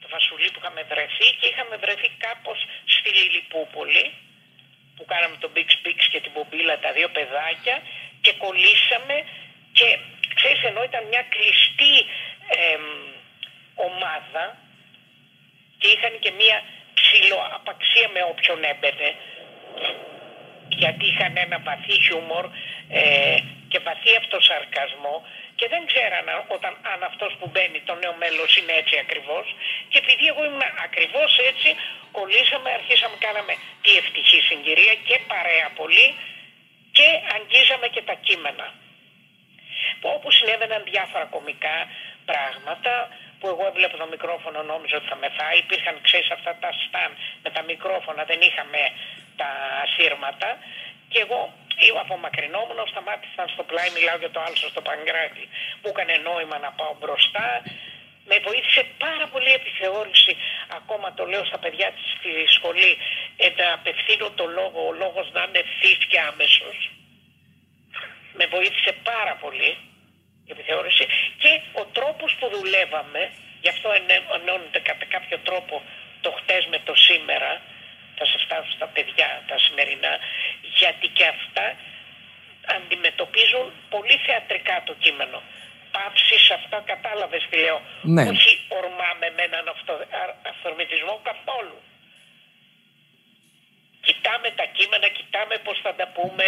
το 0.02 0.08
Βασουλή 0.16 0.48
που 0.52 0.60
είχαμε 0.62 0.82
βρεθεί 0.92 1.28
και 1.40 1.46
είχαμε 1.52 1.76
βρεθεί 1.84 2.10
κάπως 2.26 2.60
στη 2.96 3.10
Λιλιπούπολη 3.20 4.06
που 4.96 5.04
κάναμε 5.12 5.36
τον 5.44 5.52
Big 5.56 5.70
Speaks 5.78 6.06
και 6.12 6.20
την 6.24 6.32
Πομπίλα, 6.36 6.76
τα 6.86 6.92
δύο 6.98 7.10
παιδάκια 7.16 7.76
και 8.24 8.32
κολλήσαμε 8.44 9.16
και 9.78 9.88
ξέρεις 10.38 10.62
ενώ 10.70 10.82
ήταν 10.90 11.04
μια 11.12 11.24
κλειστή 11.34 11.96
ομάδα 13.90 14.46
και 15.80 15.88
είχαν 15.94 16.14
και 16.24 16.32
μια 16.42 16.58
ψηλοαπαξία 17.00 18.08
με 18.16 18.22
όποιον 18.32 18.60
έμπαινε 18.72 19.10
γιατί 20.82 21.06
είχαν 21.06 21.38
ένα 21.38 21.58
βαθύ 21.60 21.96
χιούμορ 22.04 22.46
ε, 22.90 23.38
και 23.68 23.80
βαθύ 23.80 24.16
αυτοσαρκασμό 24.22 25.16
και 25.56 25.68
δεν 25.74 25.84
ξέραν 25.92 26.28
όταν, 26.56 26.72
αν 26.94 27.00
αυτός 27.04 27.32
που 27.40 27.48
μπαίνει 27.52 27.80
το 27.90 27.94
νέο 28.02 28.14
μέλος 28.22 28.58
είναι 28.58 28.74
έτσι 28.82 28.96
ακριβώς 29.04 29.46
και 29.90 29.98
επειδή 30.04 30.26
εγώ 30.32 30.42
ήμουν 30.48 30.66
ακριβώς 30.88 31.32
έτσι 31.52 31.70
κολλήσαμε, 32.18 32.70
αρχίσαμε, 32.80 33.16
κάναμε 33.26 33.54
τη 33.84 33.92
ευτυχή 34.02 34.40
συγκυρία 34.50 34.96
και 35.08 35.18
παρέα 35.32 35.68
πολύ 35.80 36.08
και 36.98 37.08
αγγίζαμε 37.36 37.88
και 37.96 38.02
τα 38.10 38.16
κείμενα. 38.26 38.68
Όπου 40.16 40.32
συνέβαιναν 40.32 40.82
διάφορα 40.92 41.26
κομικά 41.36 41.78
πράγματα 42.30 42.94
που 43.40 43.48
εγώ 43.54 43.64
έβλεπα 43.72 43.98
το 43.98 44.08
μικρόφωνο 44.16 44.60
νόμιζα 44.72 44.96
ότι 45.00 45.08
θα 45.12 45.18
μεθάει. 45.24 45.58
Υπήρχαν 45.66 45.96
ξέρεις 46.08 46.30
αυτά 46.38 46.52
τα 46.62 46.70
σταν 46.84 47.12
με 47.44 47.50
τα 47.56 47.62
μικρόφωνα, 47.72 48.24
δεν 48.32 48.40
είχαμε 48.48 48.82
τα 49.42 49.50
σύρματα 49.94 50.50
και 51.12 51.20
εγώ 51.26 51.42
απομακρυνόμουν, 52.04 52.80
σταμάτησαν 52.92 53.48
στο 53.54 53.64
πλάι, 53.70 53.90
μιλάω 53.96 54.18
για 54.24 54.32
το 54.36 54.40
άλλο 54.46 54.56
στο 54.74 54.82
Παγκράτη, 54.88 55.44
που 55.82 55.88
έκανε 55.94 56.16
νόημα 56.28 56.58
να 56.66 56.72
πάω 56.78 56.94
μπροστά. 57.00 57.48
Με 58.30 58.36
βοήθησε 58.48 58.84
πάρα 59.06 59.26
πολύ 59.34 59.50
η 59.52 59.58
επιθεώρηση, 59.62 60.32
ακόμα 60.80 61.08
το 61.18 61.24
λέω 61.32 61.44
στα 61.50 61.60
παιδιά 61.64 61.88
της 61.96 62.06
στη 62.16 62.32
σχολή, 62.58 62.94
ε, 63.44 63.48
να 63.60 63.68
απευθύνω 63.78 64.28
το 64.40 64.46
λόγο, 64.58 64.80
ο 64.90 64.94
λόγος 65.04 65.28
να 65.36 65.42
είναι 65.44 65.60
ευθύς 65.66 66.00
και 66.10 66.20
άμεσος. 66.30 66.78
Με 68.38 68.46
βοήθησε 68.54 68.92
πάρα 69.12 69.34
πολύ 69.44 69.72
η 70.48 70.52
επιθεώρηση. 70.56 71.06
Και 71.42 71.52
ο 71.82 71.84
τρόπος 71.98 72.32
που 72.40 72.46
δουλεύαμε, 72.56 73.22
γι' 73.64 73.72
αυτό 73.76 73.88
ενώνεται 74.38 74.80
κατά 74.90 75.06
κάποιο 75.14 75.38
τρόπο 75.48 75.76
το 76.22 76.30
χτες 76.40 76.64
με 76.72 76.80
το 76.88 76.94
σήμερα, 76.96 77.52
θα 78.20 78.26
σε 78.32 78.38
φτάσω 78.44 78.72
στα 78.78 78.88
παιδιά 78.94 79.30
τα 79.50 79.58
σημερινά, 79.66 80.14
γιατί 80.80 81.08
και 81.18 81.26
αυτά 81.36 81.66
αντιμετωπίζουν 82.78 83.66
πολύ 83.90 84.18
θεατρικά 84.26 84.76
το 84.86 84.94
κείμενο. 85.04 85.40
Πάψεις 85.92 86.52
αυτά 86.58 86.78
κατάλαβες 86.92 87.44
τι 87.50 87.58
λέω. 87.58 87.82
Ναι. 88.02 88.24
Όχι 88.34 88.52
ορμάμε 88.80 89.28
με 89.36 89.44
έναν 89.50 89.68
αυτο, 89.76 89.94
αυθορμητισμό 90.52 91.16
καθόλου. 91.30 91.78
Κοιτάμε 94.06 94.50
τα 94.60 94.66
κείμενα, 94.76 95.08
κοιτάμε 95.18 95.56
πώς 95.66 95.78
θα 95.84 95.92
τα 96.00 96.08
πούμε. 96.08 96.46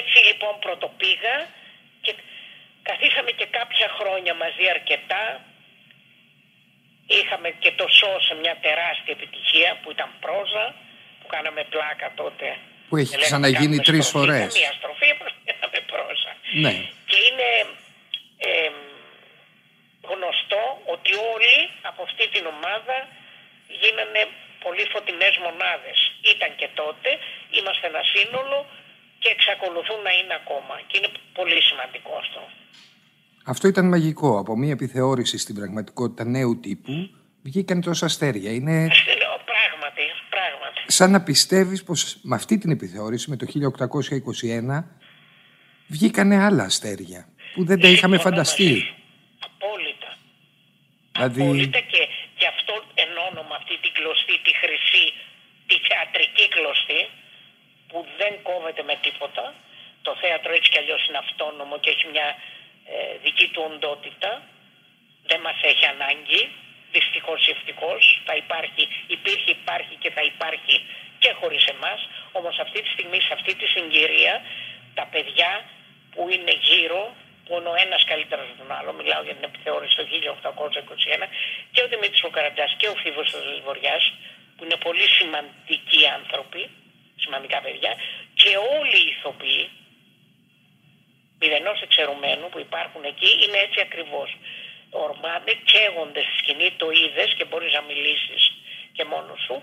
Έτσι 0.00 0.18
λοιπόν 0.28 0.54
πρωτοπήγα 0.58 1.36
και 2.00 2.12
καθίσαμε 2.82 3.30
και 3.30 3.46
κάποια 3.46 3.88
χρόνια 3.98 4.34
μαζί 4.34 4.64
αρκετά 4.76 5.24
Είχαμε 7.06 7.48
και 7.62 7.72
το 7.80 7.86
σώ 7.88 8.20
σε 8.20 8.34
μια 8.34 8.56
τεράστια 8.66 9.12
επιτυχία 9.18 9.78
που 9.82 9.90
ήταν 9.90 10.10
πρόζα, 10.20 10.74
που 11.20 11.26
κάναμε 11.26 11.62
πλάκα 11.72 12.12
τότε. 12.14 12.56
Που 12.88 12.96
έχει 12.96 13.16
ξαναγίνει 13.16 13.78
τρεις 13.78 14.08
φορές. 14.08 14.54
Μια 14.58 14.72
στροφή 14.78 15.10
που 15.18 15.24
κάναμε 15.48 15.80
πρόζα. 15.92 16.32
Ναι. 16.64 16.72
Και 17.10 17.18
είναι 17.26 17.50
ε, 18.48 18.70
γνωστό 20.10 20.62
ότι 20.94 21.10
όλοι 21.34 21.56
από 21.90 22.00
αυτή 22.02 22.24
την 22.34 22.44
ομάδα 22.54 22.96
γίνανε 23.80 24.22
πολύ 24.64 24.84
φωτεινές 24.92 25.34
μονάδες. 25.44 25.98
Ήταν 26.34 26.50
και 26.60 26.68
τότε, 26.80 27.10
είμαστε 27.56 27.84
ένα 27.92 28.02
σύνολο 28.14 28.58
και 29.22 29.28
εξακολουθούν 29.36 30.00
να 30.08 30.12
είναι 30.18 30.34
ακόμα. 30.42 30.74
Και 30.86 30.94
είναι 30.98 31.10
πολύ 31.38 31.60
σημαντικό 31.68 32.12
αυτό. 32.24 32.42
Αυτό 33.44 33.68
ήταν 33.68 33.88
μαγικό. 33.88 34.38
Από 34.38 34.56
μια 34.56 34.70
επιθεώρηση 34.70 35.38
στην 35.38 35.54
πραγματικότητα 35.54 36.24
νέου 36.24 36.60
τύπου 36.60 36.92
βγήκαν 37.42 37.80
τόσα 37.80 38.06
αστέρια. 38.06 38.52
Είναι... 38.52 38.88
Πράγματι, 39.44 40.02
πράγματι. 40.30 40.80
Σαν 40.86 41.10
να 41.10 41.22
πιστεύεις 41.22 41.84
πως 41.84 42.18
με 42.22 42.34
αυτή 42.34 42.58
την 42.58 42.70
επιθεώρηση, 42.70 43.30
με 43.30 43.36
το 43.36 43.46
1821, 44.78 44.84
βγήκανε 45.86 46.44
άλλα 46.44 46.64
αστέρια 46.64 47.28
που 47.54 47.64
δεν 47.64 47.80
τα 47.80 47.88
είχαμε 47.88 48.18
φανταστεί. 48.18 48.70
Απόλυτα. 49.48 50.10
Δηλαδή... 51.12 51.42
Απόλυτα 51.42 51.80
και, 51.92 52.02
και 52.38 52.46
αυτό 52.54 52.74
ενώνω 53.04 53.42
με 53.48 53.54
αυτή 53.60 53.74
την 53.82 53.92
κλωστή, 53.96 54.34
τη 54.46 54.52
χρυσή, 54.62 55.06
τη 55.68 55.76
θεατρική 55.86 56.46
κλωστή, 56.54 57.00
που 57.88 57.98
δεν 58.20 58.32
κόβεται 58.48 58.82
με 58.90 58.96
τίποτα. 59.04 59.44
Το 60.06 60.12
θέατρο 60.22 60.50
έτσι 60.58 60.68
κι 60.72 60.80
αλλιώς 60.82 61.02
είναι 61.06 61.20
αυτόνομο 61.26 61.74
και 61.82 61.90
έχει 61.94 62.06
μια 62.14 62.28
ε, 62.30 62.61
δική 63.22 63.46
του 63.52 63.62
οντότητα. 63.70 64.42
Δεν 65.30 65.40
μας 65.40 65.58
έχει 65.62 65.86
ανάγκη, 65.94 66.42
δυστυχώς 66.92 67.46
ή 67.46 67.50
ευτυχώς. 67.50 68.02
Θα 68.26 68.34
υπάρχει, 68.42 68.88
υπήρχε, 69.06 69.50
υπάρχει 69.50 69.94
και 70.02 70.10
θα 70.10 70.22
υπάρχει 70.22 70.74
και 71.18 71.32
χωρίς 71.40 71.64
εμάς. 71.74 72.00
Όμως 72.32 72.58
αυτή 72.58 72.82
τη 72.82 72.88
στιγμή, 72.88 73.20
σε 73.20 73.32
αυτή 73.32 73.54
τη 73.54 73.66
συγκυρία, 73.66 74.34
τα 74.94 75.04
παιδιά 75.12 75.50
που 76.14 76.22
είναι 76.34 76.54
γύρω, 76.68 77.02
που 77.44 77.52
είναι 77.56 77.68
ο 77.68 77.76
ένας 77.84 78.04
καλύτερος 78.04 78.46
από 78.48 78.58
τον 78.62 78.70
άλλο, 78.78 78.92
μιλάω 78.92 79.22
για 79.22 79.34
την 79.34 79.44
επιθεώρηση 79.50 79.94
το 79.96 80.04
1821, 80.04 81.26
και 81.72 81.80
ο 81.84 81.88
Δημήτρης 81.92 82.22
Καραντζά 82.36 82.66
και 82.80 82.88
ο 82.88 82.94
Φίβος 83.02 83.30
του 83.30 83.40
Βοριά, 83.64 83.96
που 84.56 84.64
είναι 84.64 84.78
πολύ 84.86 85.06
σημαντικοί 85.18 86.02
άνθρωποι, 86.18 86.62
σημαντικά 87.22 87.58
παιδιά, 87.64 87.92
και 88.40 88.50
όλοι 88.78 88.98
οι 89.04 89.08
ηθοποιοί, 89.16 89.70
μηδενός 91.42 91.78
εξαιρουμένου 91.86 92.46
που 92.52 92.60
υπάρχουν 92.66 93.02
εκεί 93.12 93.30
είναι 93.42 93.58
έτσι 93.66 93.78
ακριβώς. 93.86 94.30
Ορμάνε, 95.04 95.52
καίγονται 95.70 96.22
στη 96.26 96.34
σκηνή, 96.40 96.68
το 96.80 96.88
είδες 97.00 97.30
και 97.36 97.44
μπορείς 97.48 97.72
να 97.78 97.82
μιλήσεις 97.90 98.42
και 98.96 99.04
μόνος 99.12 99.40
σου 99.46 99.56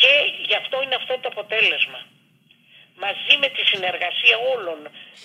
και 0.00 0.12
γι' 0.48 0.58
αυτό 0.62 0.76
είναι 0.82 0.96
αυτό 1.00 1.14
το 1.22 1.28
αποτέλεσμα. 1.32 2.00
Μαζί 3.04 3.34
με 3.42 3.48
τη 3.54 3.62
συνεργασία 3.72 4.36
όλων, 4.54 4.78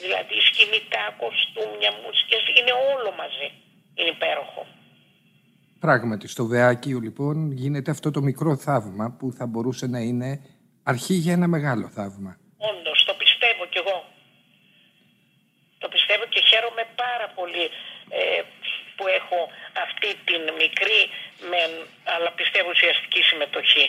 δηλαδή 0.03 0.36
σκηνικά, 0.50 1.05
κοστούμια, 1.22 1.91
μουσικές, 2.03 2.41
είναι 2.58 2.74
όλο 2.93 3.10
μαζί. 3.22 3.48
Είναι 3.98 4.12
υπέροχο. 4.17 4.63
Πράγματι, 5.86 6.27
στο 6.27 6.43
Βεάκιο 6.51 7.00
λοιπόν 7.00 7.51
γίνεται 7.51 7.91
αυτό 7.91 8.12
το 8.12 8.22
μικρό 8.22 8.51
θαύμα 8.58 9.05
που 9.20 9.31
θα 9.38 9.46
μπορούσε 9.48 9.88
να 9.88 10.00
είναι 10.00 10.29
αρχή 10.84 11.13
για 11.13 11.34
ένα 11.34 11.48
μεγάλο 11.48 11.88
θαύμα. 11.98 12.31
Όντως, 12.58 13.03
το 13.05 13.13
πιστεύω 13.13 13.65
κι 13.65 13.77
εγώ 13.77 14.12
και 16.34 16.41
χαίρομαι 16.50 16.84
πάρα 17.03 17.20
πολύ 17.35 17.65
ε, 18.09 18.41
που 18.95 19.07
έχω 19.07 19.39
αυτή 19.85 20.09
την 20.25 20.41
μικρή 20.61 21.01
με, 21.50 21.61
αλλά 22.03 22.31
πιστεύω 22.31 22.69
ουσιαστική 22.69 23.21
συμμετοχή 23.21 23.85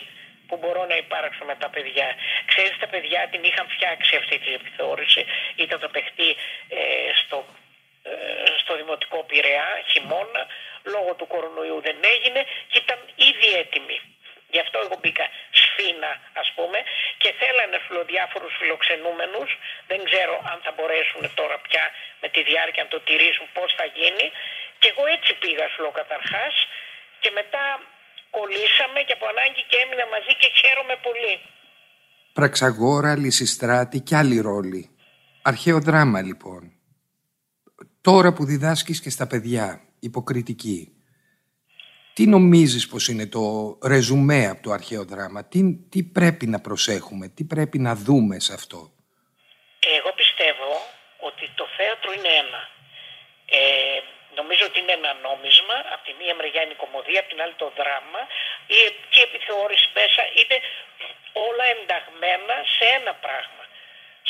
που 0.52 0.56
μπορώ 0.60 0.86
να 0.86 0.96
υπάρξω 0.96 1.44
με 1.44 1.54
τα 1.62 1.68
παιδιά. 1.74 2.08
Ξέρεις, 2.50 2.78
τα 2.78 2.88
παιδιά 2.92 3.28
την 3.30 3.42
είχαν 3.44 3.66
φτιάξει 3.74 4.16
αυτή 4.16 4.38
τη 4.38 4.50
επιθεώρηση. 4.54 5.24
Ήταν 5.56 5.80
το 5.80 5.88
παιχτή 5.88 6.30
ε, 6.68 6.78
στο, 7.20 7.44
ε, 8.02 8.12
στο 8.62 8.76
Δημοτικό 8.76 9.18
Πειραιά, 9.28 9.68
χειμώνα, 9.90 10.42
λόγω 10.94 11.14
του 11.14 11.26
κορονοϊού 11.26 11.80
δεν 11.80 11.96
έγινε 12.14 12.40
και 12.70 12.78
ήταν 12.84 12.98
ήδη 13.28 13.48
έτοιμοι. 13.62 13.98
Γι' 14.54 14.62
αυτό 14.64 14.76
εγώ 14.84 14.96
μπήκα 15.02 15.26
σφίνα 15.60 16.12
ας 16.42 16.48
πούμε 16.56 16.78
και 17.22 17.30
θέλανε 17.40 17.78
φιλοδιάφορους 17.86 18.52
φιλοξενούμενους. 18.60 19.50
Δεν 19.90 20.00
ξέρω 20.08 20.34
αν 20.50 20.58
θα 20.64 20.72
μπορέσουν 20.76 21.22
τώρα 21.40 21.56
πια 21.66 21.84
με 22.22 22.28
τη 22.34 22.40
διάρκεια 22.50 22.82
να 22.86 22.90
το 22.94 23.00
τηρήσουν 23.06 23.46
πώς 23.56 23.70
θα 23.78 23.86
γίνει. 23.98 24.26
Και 24.80 24.88
εγώ 24.92 25.04
έτσι 25.16 25.30
πήγα 25.42 25.66
σλό 25.74 25.90
καταρχάς 26.00 26.54
και 27.22 27.30
μετά 27.38 27.64
κολλήσαμε 28.36 28.80
πέσαμε 28.82 29.00
και 29.06 29.12
από 29.12 29.26
ανάγκη 29.32 29.62
και 29.70 29.76
έμεινα 29.84 30.06
μαζί 30.14 30.32
και 30.40 30.48
χαίρομαι 30.60 30.96
πολύ. 31.06 31.34
Πραξαγόρα, 32.32 33.16
Λυσιστράτη 33.16 34.00
και 34.00 34.16
άλλοι 34.16 34.40
ρόλοι. 34.40 34.90
Αρχαίο 35.42 35.80
δράμα 35.80 36.22
λοιπόν. 36.22 36.72
Τώρα 38.00 38.32
που 38.32 38.44
διδάσκεις 38.44 39.00
και 39.00 39.10
στα 39.10 39.26
παιδιά, 39.26 39.80
υποκριτική. 40.00 40.91
Τι 42.14 42.26
νομίζεις 42.26 42.88
πως 42.88 43.08
είναι 43.08 43.26
το 43.26 43.42
ρεζουμέ 43.92 44.42
από 44.52 44.62
το 44.62 44.70
αρχαίο 44.70 45.04
δράμα, 45.04 45.40
τι, 45.44 45.60
τι 45.90 46.00
πρέπει 46.02 46.46
να 46.46 46.60
προσέχουμε, 46.60 47.28
τι 47.36 47.44
πρέπει 47.44 47.78
να 47.78 47.94
δούμε 47.94 48.40
σε 48.40 48.52
αυτό; 48.58 48.78
Εγώ 49.98 50.10
πιστεύω 50.20 50.70
ότι 51.28 51.44
το 51.54 51.66
θέατρο 51.76 52.08
είναι 52.16 52.32
ένα. 52.44 52.60
Ε, 53.58 53.98
νομίζω 54.38 54.64
ότι 54.68 54.78
είναι 54.80 54.94
ένα 55.00 55.12
νόμισμα, 55.26 55.76
από 55.94 56.02
τη 56.06 56.12
μία 56.20 56.34
μεριά 56.38 56.60
είναι 56.62 56.76
η 56.78 56.82
κομμωδία, 56.84 57.20
από 57.22 57.28
την 57.32 57.40
άλλη 57.44 57.56
το 57.62 57.68
δράμα 57.78 58.20
και 59.10 59.18
η 59.22 59.24
επιθεώρηση 59.28 59.86
μέσα 59.98 60.22
είναι 60.38 60.56
όλα 61.46 61.64
ενταγμένα 61.74 62.56
σε 62.74 62.84
ένα 62.98 63.12
πράγμα 63.24 63.61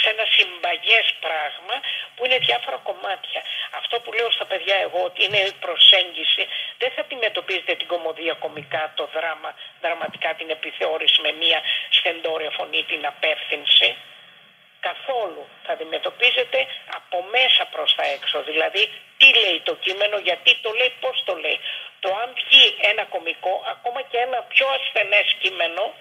σε 0.01 0.09
ένα 0.15 0.25
συμπαγές 0.37 1.07
πράγμα 1.25 1.77
που 2.15 2.25
είναι 2.25 2.39
διάφορα 2.39 2.79
κομμάτια. 2.89 3.43
Αυτό 3.81 4.01
που 4.01 4.13
λέω 4.13 4.31
στα 4.31 4.47
παιδιά 4.51 4.77
εγώ 4.87 5.01
ότι 5.05 5.25
είναι 5.25 5.41
η 5.51 5.53
προσέγγιση 5.65 6.43
δεν 6.79 6.91
θα 6.95 7.01
αντιμετωπίζετε 7.01 7.75
την 7.75 7.87
κομμωδία 7.87 8.35
κομικά, 8.45 8.93
το 8.95 9.05
δράμα, 9.15 9.51
δραματικά 9.81 10.35
την 10.35 10.51
επιθεώρηση 10.51 11.21
με 11.21 11.33
μία 11.33 11.61
στεντόρια 11.91 12.51
φωνή, 12.51 12.83
την 12.85 13.07
απεύθυνση. 13.07 13.97
Καθόλου 14.89 15.43
θα 15.65 15.73
αντιμετωπίζετε 15.73 16.59
από 16.99 17.25
μέσα 17.35 17.63
προς 17.75 17.95
τα 17.95 18.05
έξω. 18.17 18.43
Δηλαδή 18.43 18.83
τι 19.19 19.29
λέει 19.43 19.61
το 19.69 19.75
κείμενο, 19.85 20.17
γιατί 20.29 20.51
το 20.63 20.71
λέει, 20.79 20.93
πώς 21.01 21.23
το 21.25 21.35
λέει. 21.45 21.59
Το 22.01 22.09
αν 22.23 22.29
βγει 22.39 22.77
ένα 22.91 23.05
κομικό, 23.05 23.65
ακόμα 23.75 24.01
και 24.11 24.19
ένα 24.19 24.39
πιο 24.53 24.67
ασθενές 24.79 25.37
κείμενο, 25.41 25.95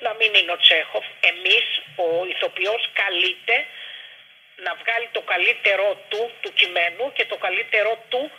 να 0.00 0.14
μην 0.18 0.34
είναι 0.34 0.52
ο 0.52 0.56
Τσέχοφ. 0.56 1.06
Εμείς, 1.20 1.66
ο 1.96 2.24
ηθοποιός 2.32 2.90
καλείται 2.92 3.66
να 4.64 4.74
βγάλει 4.74 5.08
το 5.12 5.20
καλύτερό 5.20 6.04
του, 6.08 6.30
του 6.40 6.52
κειμένου 6.52 7.12
και 7.12 7.24
το 7.26 7.36
καλύτερό 7.36 8.04
του, 8.08 8.30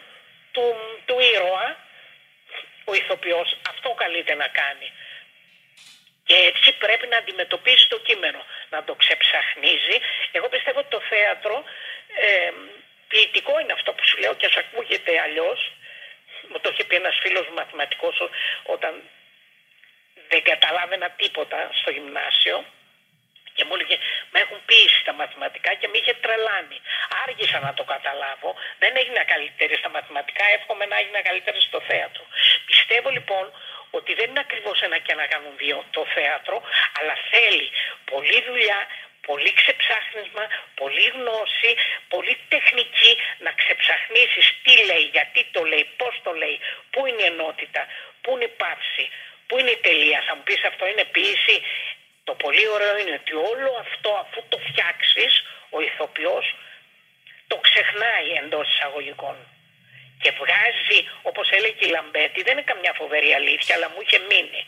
του, 0.51 0.75
του 1.06 1.18
ήρωα, 1.34 1.77
ο 2.86 2.94
ηθοποιός. 2.94 3.58
Αυτό 3.70 3.89
καλείται 3.89 4.36
να 4.36 4.48
κάνει. 4.48 4.91
Και 6.27 6.36
έτσι 6.36 6.74
πρέπει 6.74 7.08
να 7.08 7.18
αντιμετωπίζει 7.18 7.88
το 7.88 8.00
κείμενο, 8.00 8.46
να 8.70 8.84
το 8.84 8.94
ξεψαχνίζει. 8.96 9.98
Εγώ 10.32 10.48
πιστεύω 10.50 10.80
ότι 10.80 10.89
το 10.89 11.01
θέατρο 11.10 11.63
ε, 12.27 12.51
ποιητικό 13.08 13.60
είναι 13.60 13.74
αυτό 13.74 13.94
που 13.94 14.06
σου 14.06 14.18
λέω 14.18 14.34
και 14.34 14.46
ας 14.46 14.56
ακούγεται 14.56 15.20
αλλιώς. 15.20 15.72
Μου 16.50 16.60
το 16.60 16.70
είχε 16.74 16.84
πει 16.84 16.96
ένας 16.96 17.18
φίλος 17.22 17.48
μαθηματικός 17.56 18.15
όταν 18.63 18.94
δεν 20.31 20.41
καταλάβαινα 20.51 21.09
τίποτα 21.21 21.59
στο 21.79 21.89
γυμνάσιο 21.95 22.57
και 23.55 23.63
μου 23.65 23.73
έλεγε 23.75 23.97
με 24.31 24.39
έχουν 24.43 24.59
πείσει 24.69 25.01
τα 25.07 25.13
μαθηματικά 25.19 25.71
και 25.79 25.88
με 25.88 25.97
είχε 25.97 26.13
τρελάνει. 26.23 26.79
Άργησα 27.23 27.59
να 27.67 27.73
το 27.77 27.83
καταλάβω. 27.93 28.50
Δεν 28.81 28.91
έγινα 29.01 29.23
καλύτερη 29.33 29.73
στα 29.81 29.89
μαθηματικά, 29.95 30.45
εύχομαι 30.57 30.85
να 30.91 30.97
έγινα 31.01 31.21
καλύτερη 31.29 31.59
στο 31.69 31.79
θέατρο. 31.89 32.23
Πιστεύω 32.69 33.09
λοιπόν 33.17 33.45
ότι 33.97 34.11
δεν 34.13 34.29
είναι 34.29 34.43
ακριβώς 34.47 34.81
ένα 34.81 34.97
και 35.03 35.11
ένα 35.11 35.25
κάνουν 35.33 35.53
δύο 35.57 35.77
το 35.91 36.05
θέατρο, 36.15 36.55
αλλά 36.97 37.15
θέλει 37.31 37.67
πολλή 38.11 38.39
δουλειά, 38.47 38.79
πολύ 39.27 39.51
ξεψάχνισμα, 39.59 40.43
πολύ 40.81 41.05
γνώση, 41.15 41.71
πολύ 42.13 42.35
τεχνική 42.53 43.11
να 43.45 43.51
ξεψαχνίσεις 43.51 44.45
τι 44.63 44.73
λέει, 44.89 45.05
γιατί 45.15 45.39
το 45.55 45.61
λέει, 45.71 45.85
πώς 45.97 46.13
το 46.23 46.31
λέει, 46.41 46.59
πού 46.91 47.05
είναι 47.05 47.21
η 47.21 47.25
ενότητα, 47.25 47.81
πού 48.21 48.29
είναι 48.35 48.47
η 48.51 48.53
πάυση, 48.61 49.05
Πού 49.51 49.60
είναι 49.60 49.75
η 49.79 49.81
τελεία, 49.88 50.20
θα 50.27 50.34
μου 50.36 50.43
πεις 50.48 50.62
αυτό 50.72 50.84
είναι 50.91 51.05
ποιήση. 51.15 51.55
Το 52.27 52.34
πολύ 52.43 52.65
ωραίο 52.75 52.95
είναι 52.99 53.15
ότι 53.21 53.34
όλο 53.52 53.71
αυτό 53.86 54.10
αφού 54.23 54.39
το 54.52 54.58
φτιάξεις, 54.67 55.34
ο 55.75 55.78
ηθοποιός 55.88 56.45
το 57.52 57.56
ξεχνάει 57.67 58.30
εντός 58.41 58.65
εισαγωγικών. 58.73 59.36
Και 60.21 60.32
βγάζει, 60.41 60.99
όπως 61.30 61.47
έλεγε 61.58 61.86
η 61.88 61.91
Λαμπέτη, 61.95 62.39
δεν 62.47 62.54
είναι 62.54 62.69
καμιά 62.71 62.93
φοβερή 62.99 63.30
αλήθεια, 63.39 63.75
αλλά 63.75 63.88
μου 63.93 63.99
είχε 64.04 64.19
μείνει. 64.30 64.63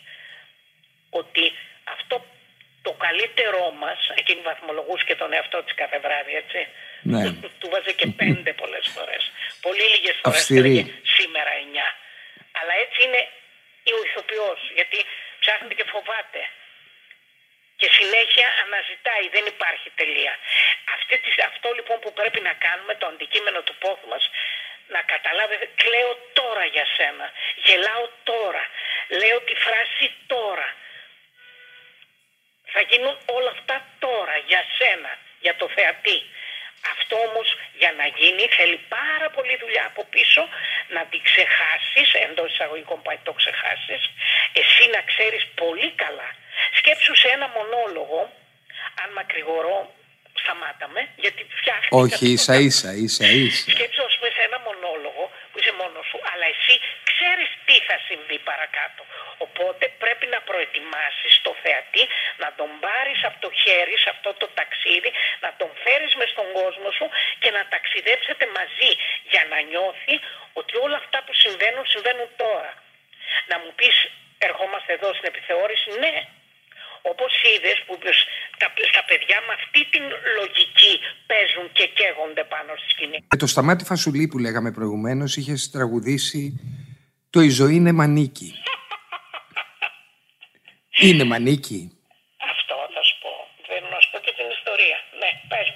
Ότι 1.19 1.43
αυτό 1.95 2.15
το 2.85 2.91
καλύτερό 3.05 3.65
μας, 3.83 3.99
εκείνη 4.19 4.41
βαθμολογούσε 4.49 5.03
και 5.09 5.15
τον 5.21 5.33
εαυτό 5.33 5.57
της 5.63 5.73
κάθε 5.81 5.97
βράδυ, 6.05 6.33
έτσι. 6.43 6.59
Ναι. 7.11 7.21
Του 7.59 7.67
βάζε 7.71 7.91
και 7.99 8.07
πέντε 8.19 8.51
πολλές 8.61 8.85
φορές. 8.95 9.23
Πολύ 9.65 9.85
λίγες 9.93 10.15
φορές 10.21 10.43
σήμερα 11.15 11.51
εννιά. 11.61 11.89
Αλλά 12.59 12.73
έτσι 12.83 12.99
είναι 13.05 13.21
ή 13.89 13.91
ο 13.97 14.01
ηθοποιός 14.07 14.59
γιατί 14.73 15.05
ψάχνεται 15.39 15.73
και 15.73 15.83
φοβάται 15.93 16.41
και 17.83 17.89
συνέχεια 17.99 18.47
αναζητάει, 18.63 19.25
δεν 19.35 19.45
υπάρχει 19.45 19.89
τελεία. 19.99 20.33
Αυτή, 20.95 21.15
αυτό 21.51 21.67
λοιπόν 21.77 21.99
που 21.99 22.13
πρέπει 22.13 22.39
να 22.49 22.53
κάνουμε, 22.65 22.93
το 22.95 23.05
αντικείμενο 23.07 23.61
του 23.61 23.75
πόθου 23.83 24.07
μας, 24.07 24.29
να 24.87 25.01
καταλάβετε, 25.13 25.65
κλαίω 25.81 26.13
τώρα 26.33 26.65
για 26.65 26.85
σένα, 26.95 27.31
γελάω 27.65 28.05
τώρα, 28.23 28.63
λέω 29.21 29.39
τη 29.41 29.55
φράση 29.55 30.05
τώρα. 30.27 30.75
Θα 32.73 32.81
γίνουν 32.81 33.17
όλα 33.25 33.49
αυτά 33.49 33.87
τώρα, 33.99 34.37
για 34.37 34.65
σένα, 34.77 35.17
για 35.39 35.55
το 35.55 35.67
θεατή. 35.75 36.19
Αυτό 36.91 37.15
όμως 37.29 37.47
για 37.81 37.91
να 37.99 38.05
γίνει 38.17 38.43
θέλει 38.57 38.77
πάρα 38.97 39.27
πολύ 39.35 39.55
δουλειά 39.63 39.85
από 39.91 40.01
πίσω 40.13 40.41
να 40.95 41.01
την 41.11 41.21
ξεχάσεις, 41.29 42.07
εντός 42.25 42.51
εισαγωγικών 42.51 42.99
πάει 43.05 43.19
το 43.27 43.33
ξεχάσεις, 43.39 44.01
εσύ 44.61 44.83
να 44.95 45.01
ξέρεις 45.11 45.43
πολύ 45.61 45.89
καλά. 46.03 46.29
Σκέψου 46.79 47.15
σε 47.21 47.27
ένα 47.35 47.47
μονόλογο, 47.57 48.19
αν 49.01 49.09
μακρηγορώ, 49.17 49.77
σταμάταμε, 50.41 51.01
γιατί 51.23 51.41
φτιάχνει. 51.59 51.89
Όχι, 52.03 52.25
ίσα 52.35 52.55
ίσα, 52.67 52.89
ίσα 53.05 53.25
ίσα. 53.25 53.71
Σκέψου 53.71 54.03
σε 54.35 54.41
ένα 54.49 54.59
μονόλογο 54.67 55.02
που 55.93 55.99
είσαι 55.99 56.03
μόνος 56.03 56.05
σου, 56.09 56.19
αλλά 56.31 56.45
εσύ 56.53 56.75
ξέρεις 57.11 57.49
τι 57.65 57.75
θα 57.87 57.97
συμβεί 58.07 58.39
παρακάτω. 58.49 59.01
Οπότε 59.45 59.85
πρέπει 60.03 60.25
να 60.33 60.39
προετοιμάσεις 60.49 61.33
το 61.45 61.51
θεατή, 61.63 62.03
να 62.43 62.49
τον 62.59 62.69
πάρεις 62.85 63.19
από 63.29 63.37
το 63.45 63.49
χέρι 63.61 63.95
σε 64.03 64.09
αυτό 64.09 64.33
το 64.41 64.47
ταξίδι, 64.59 65.11
να 65.43 65.49
τον 65.59 65.69
φέρεις 65.83 66.13
μες 66.15 66.29
στον 66.35 66.47
κόσμο 66.59 66.89
σου 66.97 67.07
και 67.41 67.49
να 67.57 67.61
ταξιδέψετε 67.73 68.45
μαζί 68.57 68.91
για 69.31 69.43
να 69.51 69.57
νιώθει 69.69 70.15
ότι 70.59 70.73
όλα 70.85 70.97
αυτά 71.03 71.17
που 71.25 71.33
συμβαίνουν, 71.43 71.85
συμβαίνουν 71.85 72.29
τώρα. 72.43 72.73
Να 73.49 73.55
μου 73.61 73.71
πεις, 73.77 73.97
ερχόμαστε 74.37 74.93
εδώ 74.97 75.09
στην 75.13 75.27
επιθεώρηση, 75.31 75.89
ναι, 76.03 76.15
όπως 77.11 77.31
είδες 77.51 77.77
που 77.85 77.93
στα 78.91 79.03
παιδιά 79.09 79.37
με 79.47 79.53
αυτή 79.59 79.81
την 79.93 80.03
λογική 80.37 80.93
παίζουν 81.29 81.65
και 81.77 81.85
καίγονται 81.97 82.43
πάνω 82.43 82.71
στη 82.79 82.89
σκηνή. 82.93 83.17
Και 83.27 83.37
το 83.43 83.47
Σταμάτη 83.47 83.83
Φασουλή 83.91 84.27
που 84.27 84.37
λέγαμε 84.45 84.71
προηγουμένως 84.71 85.35
είχε 85.37 85.55
τραγουδήσει 85.71 86.43
το 87.29 87.39
«Η 87.41 87.49
ζωή 87.59 87.75
είναι 87.75 87.91
μανίκι». 87.91 88.49
είναι 91.07 91.23
μανίκι. 91.23 91.79
Αυτό 92.53 92.75
θα 92.95 93.01
σου 93.07 93.15
πω. 93.23 93.31
Θέλω 93.67 93.87
να 93.95 93.99
σου 94.01 94.09
πω 94.11 94.17
και 94.25 94.33
την 94.37 94.47
ιστορία. 94.57 94.97
Ναι, 95.21 95.29
πες. 95.49 95.67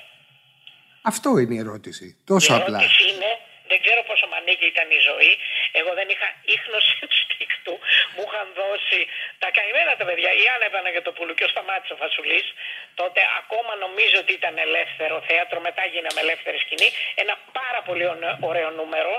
Αυτό 1.12 1.30
είναι 1.42 1.56
η 1.58 1.62
ερώτηση. 1.66 2.08
Τόσο 2.32 2.54
η 2.54 2.56
απλά. 2.60 2.78
ερώτηση 2.80 3.04
είναι, 3.12 3.30
δεν 3.72 3.80
ξέρω 3.84 4.02
πόσο 4.10 4.26
μανίκι 4.34 4.66
ήταν 4.74 4.88
η 4.98 5.00
ζωή. 5.10 5.32
Εγώ 5.80 5.92
δεν 6.00 6.08
είχα 6.14 6.28
ίχνος 6.56 6.86
του 7.68 7.76
μου 8.14 8.24
είχαν 8.28 8.48
δώσει 8.62 9.00
τα 9.42 9.48
καημένα 9.56 9.92
τα 10.00 10.06
παιδιά. 10.10 10.32
Η 10.42 10.44
Άννα 10.54 10.66
Επαναγετοπούλου 10.72 11.34
και 11.38 11.46
ο 11.48 11.50
Σταμάτης 11.54 11.90
ο 11.96 11.98
Φασουλής. 12.02 12.46
Τότε 13.02 13.22
ακόμα 13.40 13.72
νομίζω 13.86 14.18
ότι 14.24 14.34
ήταν 14.40 14.54
ελεύθερο 14.68 15.16
θέατρο, 15.28 15.58
μετά 15.68 15.84
γίναμε 15.94 16.20
ελεύθερη 16.26 16.58
σκηνή. 16.66 16.90
Ένα 17.24 17.36
πάρα 17.60 17.80
πολύ 17.88 18.06
ωραίο 18.50 18.70
νούμερο 18.80 19.16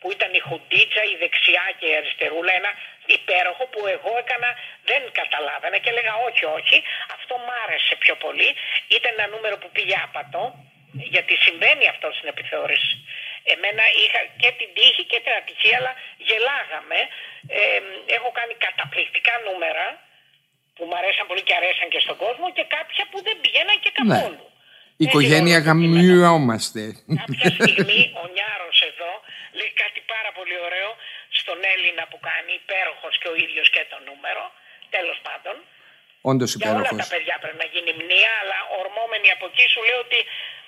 που 0.00 0.08
ήταν 0.16 0.30
η 0.38 0.40
Χουντίτσα, 0.46 1.02
η 1.12 1.14
δεξιά 1.22 1.66
και 1.78 1.86
η 1.92 1.94
αριστερούλα, 2.00 2.52
ένα 2.60 2.72
υπέροχο 3.16 3.64
που 3.72 3.80
εγώ 3.96 4.12
έκανα, 4.22 4.50
δεν 4.90 5.02
καταλάβαινα 5.20 5.78
και 5.82 5.90
έλεγα 5.92 6.14
όχι, 6.28 6.44
όχι, 6.58 6.76
αυτό 7.16 7.34
μ' 7.44 7.52
άρεσε 7.62 7.94
πιο 8.04 8.14
πολύ. 8.24 8.50
Ήταν 8.96 9.12
ένα 9.16 9.26
νούμερο 9.34 9.56
που 9.60 9.68
πήγε 9.74 9.96
άπατο, 10.04 10.42
γιατί 11.14 11.32
συμβαίνει 11.36 11.86
αυτό 11.88 12.06
στην 12.12 12.28
επιθεώρηση. 12.28 12.94
Εμένα 13.68 13.86
είχα 14.02 14.20
και 14.42 14.50
την 14.58 14.68
τύχη 14.76 15.02
και 15.10 15.18
την 15.24 15.32
ατυχία, 15.40 15.76
αλλά 15.80 15.92
γελάγαμε. 16.28 16.98
Ε, 17.58 17.80
έχω 18.16 18.28
κάνει 18.38 18.54
καταπληκτικά 18.66 19.34
νούμερα 19.46 19.86
που 20.74 20.82
μου 20.88 20.96
αρέσαν 21.00 21.24
πολύ 21.30 21.42
και 21.48 21.54
αρέσαν 21.60 21.86
και 21.92 22.00
στον 22.04 22.16
κόσμο 22.24 22.46
και 22.56 22.64
κάποια 22.76 23.02
που 23.10 23.18
δεν 23.26 23.36
πηγαίναν 23.42 23.76
και 23.84 23.90
ναι. 23.92 23.98
καθόλου. 24.00 24.46
Ναι. 24.48 24.56
Η 25.02 25.04
οικογένεια 25.06 25.58
γαμιόμαστε. 25.66 26.82
Κάποια 27.20 27.50
στιγμή 27.58 28.00
ο 28.22 28.24
Νιάρος 28.34 28.78
εδώ 28.90 29.12
λέει 29.58 29.72
κάτι 29.82 30.00
πάρα 30.12 30.30
πολύ 30.38 30.56
ωραίο 30.66 30.90
στον 31.40 31.58
Έλληνα 31.74 32.02
που 32.10 32.18
κάνει 32.30 32.52
υπέροχος 32.62 33.14
και 33.20 33.28
ο 33.32 33.34
ίδιος 33.44 33.66
και 33.74 33.82
το 33.92 33.98
νούμερο. 34.08 34.44
Τέλος 34.96 35.18
πάντων. 35.26 35.56
Όντως 36.30 36.50
Για 36.60 36.70
όλα 36.74 36.90
τα 37.02 37.08
παιδιά 37.12 37.36
πρέπει 37.42 37.60
να 37.64 37.68
γίνει 37.72 37.92
μνήα, 38.00 38.32
αλλά 38.42 38.58
ορμόμενοι 38.80 39.28
από 39.36 39.44
εκεί 39.50 39.64
σου 39.72 39.80
λέω 39.88 40.00
ότι 40.06 40.20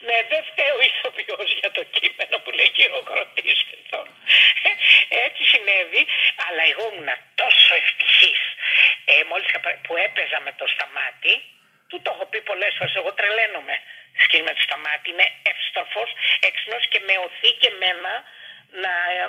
ναι, 0.06 0.16
δεν 0.30 0.40
φταίει 0.48 0.72
ο 0.78 0.80
ηθοποιός 0.88 1.50
για 1.60 1.70
το 1.76 1.82
κείμενο 1.96 2.36
που 2.42 2.50
λέει 2.56 2.70
χειροκροτής 2.76 3.58
εδώ. 3.76 4.00
Έτσι 5.26 5.42
συνέβη, 5.52 6.02
αλλά 6.46 6.62
εγώ 6.72 6.84
ήμουν 6.90 7.10
τόσο 7.40 7.70
ευτυχής 7.82 8.40
μόλις 9.30 9.48
που 9.86 9.94
έπαιζα 10.06 10.38
με 10.46 10.52
το 10.60 10.66
σταμάτη, 10.74 11.34
του 11.88 11.96
το 12.04 12.10
έχω 12.14 12.24
πει 12.30 12.38
πολλές 12.50 12.72
φορές, 12.78 12.94
εγώ 13.00 13.10
τρελαίνομαι 13.18 13.76
σκηνή 14.24 14.42
με 14.48 14.52
το 14.56 14.62
σταμάτη, 14.68 15.06
είναι 15.12 15.26
εύστροφος, 15.50 16.10
έξυπνος 16.48 16.84
και 16.92 17.00
με 17.06 17.14
οθεί 17.26 17.50
και 17.62 17.70
μένα 17.82 18.12
να 18.82 18.92
ε, 19.18 19.24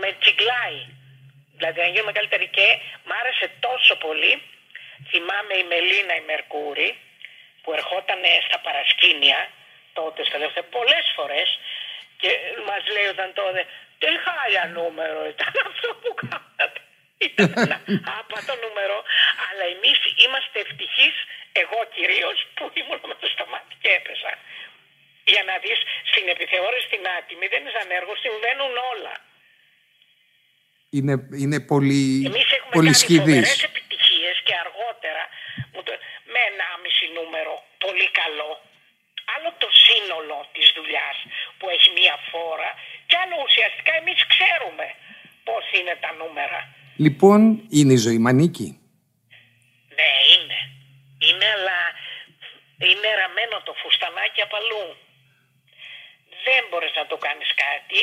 με 0.00 0.08
τσιγκλάει. 0.20 0.80
Δηλαδή 1.58 1.78
να 1.80 1.88
γίνω 1.92 2.04
μεγαλύτερη 2.10 2.46
και 2.56 2.66
μ' 3.06 3.12
άρεσε 3.20 3.46
τόσο 3.66 3.94
πολύ. 4.06 4.32
Θυμάμαι 5.10 5.54
η 5.62 5.64
Μελίνα 5.72 6.14
η 6.22 6.24
Μερκούρη 6.30 6.88
που 7.62 7.72
ερχόταν 7.78 8.20
στα 8.48 8.58
παρασκήνια 8.66 9.40
τότε 9.98 10.20
στα 10.28 10.36
τελευταία 10.38 10.66
πολλές 10.76 11.06
φορές 11.16 11.48
και 12.20 12.30
μας 12.68 12.82
λέει 12.94 13.08
όταν 13.14 13.28
τότε 13.40 13.60
τι 14.00 14.08
χάλια 14.24 14.64
νούμερο 14.78 15.20
ήταν 15.34 15.52
αυτό 15.70 15.88
που 16.02 16.10
κάνατε. 16.22 16.80
Ήταν 17.26 17.48
ένα 17.64 17.78
άπατο 18.18 18.54
νούμερο, 18.64 18.96
αλλά 19.46 19.64
εμείς 19.74 19.98
είμαστε 20.24 20.56
ευτυχείς, 20.66 21.16
εγώ 21.62 21.78
κυρίως, 21.94 22.36
που 22.56 22.64
ήμουν 22.80 23.00
με 23.10 23.16
το 23.20 23.26
σταμάτη 23.34 23.74
και 23.82 23.90
έπεσα. 23.98 24.32
Για 25.32 25.42
να 25.48 25.54
δεις, 25.62 25.78
στην 26.10 26.26
επιθεώρηση 26.34 26.86
στην 26.90 27.02
άτιμη 27.16 27.46
δεν 27.52 27.60
είναι 27.62 27.80
ανέργο, 27.86 28.12
συμβαίνουν 28.24 28.72
όλα. 28.92 29.14
Είναι, 30.96 31.14
είναι 31.42 31.58
πολύ, 31.72 32.04
Εμείς 32.30 32.48
έχουμε 32.56 32.74
πολύ 32.78 32.92
κάνει 32.92 33.02
σχηδής. 33.04 33.46
φοβερές 33.48 33.68
επιτυχίες 33.70 34.36
και 34.46 34.54
αργότερα 34.64 35.24
με 36.32 36.40
ένα 36.50 36.66
μισή 36.82 37.06
νούμερο 37.18 37.54
πολύ 37.96 38.10
καλό. 38.22 38.50
Άλλο 39.34 39.50
το 39.62 39.68
σύνολο 39.86 40.38
της 40.54 40.66
δουλειάς 40.76 41.16
που 41.58 41.64
έχει 41.74 41.88
μία 41.98 42.16
φόρα 42.30 42.70
και 43.08 43.16
άλλο 43.22 43.36
ουσιαστικά 43.46 43.92
εμείς 44.00 44.20
ξέρουμε 44.32 44.86
πώς 45.48 45.64
είναι 45.76 45.94
τα 46.04 46.10
νούμερα. 46.20 46.60
Λοιπόν, 47.04 47.40
είναι 47.76 47.92
η 47.98 48.02
ζωή 48.06 48.18
μανίκη; 48.26 48.68
Ναι, 49.98 50.10
είναι. 50.34 50.58
Είναι, 51.26 51.48
αλλά 51.56 51.80
είναι 52.88 53.08
ραμμένο 53.20 53.56
το 53.66 53.72
φουστανάκι 53.80 54.40
απαλού. 54.46 54.86
Δεν 56.46 56.62
μπορείς 56.70 56.92
να 57.00 57.06
το 57.10 57.16
κάνεις 57.26 57.50
κάτι. 57.64 57.98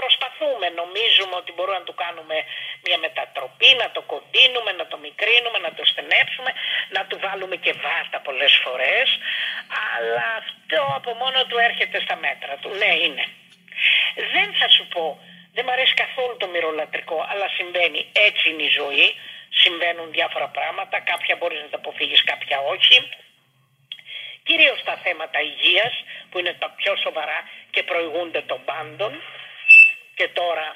Προσπαθούμε, 0.00 0.66
νομίζουμε 0.80 1.34
ότι 1.42 1.50
μπορούμε 1.52 1.78
να 1.78 1.86
του 1.88 1.96
κάνουμε 2.04 2.36
μια 2.86 2.98
μετατροπή, 3.06 3.70
να 3.82 3.88
το 3.96 4.00
κοντίνουμε, 4.12 4.70
να 4.80 4.86
το 4.90 4.96
μικρύνουμε, 5.06 5.58
να 5.66 5.72
το 5.76 5.82
στενέψουμε, 5.90 6.50
να 6.96 7.02
του 7.08 7.16
βάλουμε 7.24 7.56
και 7.64 7.72
βάρτα 7.84 8.18
πολλές 8.28 8.52
φορές. 8.64 9.06
Αλλά 9.94 10.26
αυτό 10.40 10.80
από 10.98 11.10
μόνο 11.22 11.38
του 11.48 11.56
έρχεται 11.68 11.98
στα 12.04 12.16
μέτρα 12.24 12.52
του. 12.60 12.68
Ναι, 12.80 12.92
είναι. 13.04 13.24
Δεν 14.34 14.48
θα 14.58 14.68
σου 14.76 14.84
πω, 14.94 15.04
δεν 15.54 15.62
μου 15.66 15.72
αρέσει 15.76 15.94
καθόλου 16.04 16.36
το 16.42 16.46
μυρολατρικό, 16.54 17.18
αλλά 17.30 17.46
συμβαίνει. 17.58 18.00
Έτσι 18.28 18.44
είναι 18.50 18.64
η 18.70 18.72
ζωή. 18.80 19.08
Συμβαίνουν 19.62 20.08
διάφορα 20.16 20.48
πράγματα. 20.56 20.96
Κάποια 21.00 21.34
μπορείς 21.36 21.60
να 21.64 21.68
τα 21.68 21.76
αποφύγεις, 21.82 22.24
κάποια 22.24 22.58
όχι 22.74 22.96
κυρίως 24.44 24.82
τα 24.84 24.96
θέματα 25.04 25.38
υγείας 25.40 25.94
που 26.30 26.38
είναι 26.38 26.54
τα 26.62 26.68
πιο 26.78 26.96
σοβαρά 26.96 27.38
και 27.74 27.82
προηγούνται 27.82 28.42
των 28.50 28.60
πάντων 28.64 29.12
και 30.14 30.28
τώρα 30.28 30.68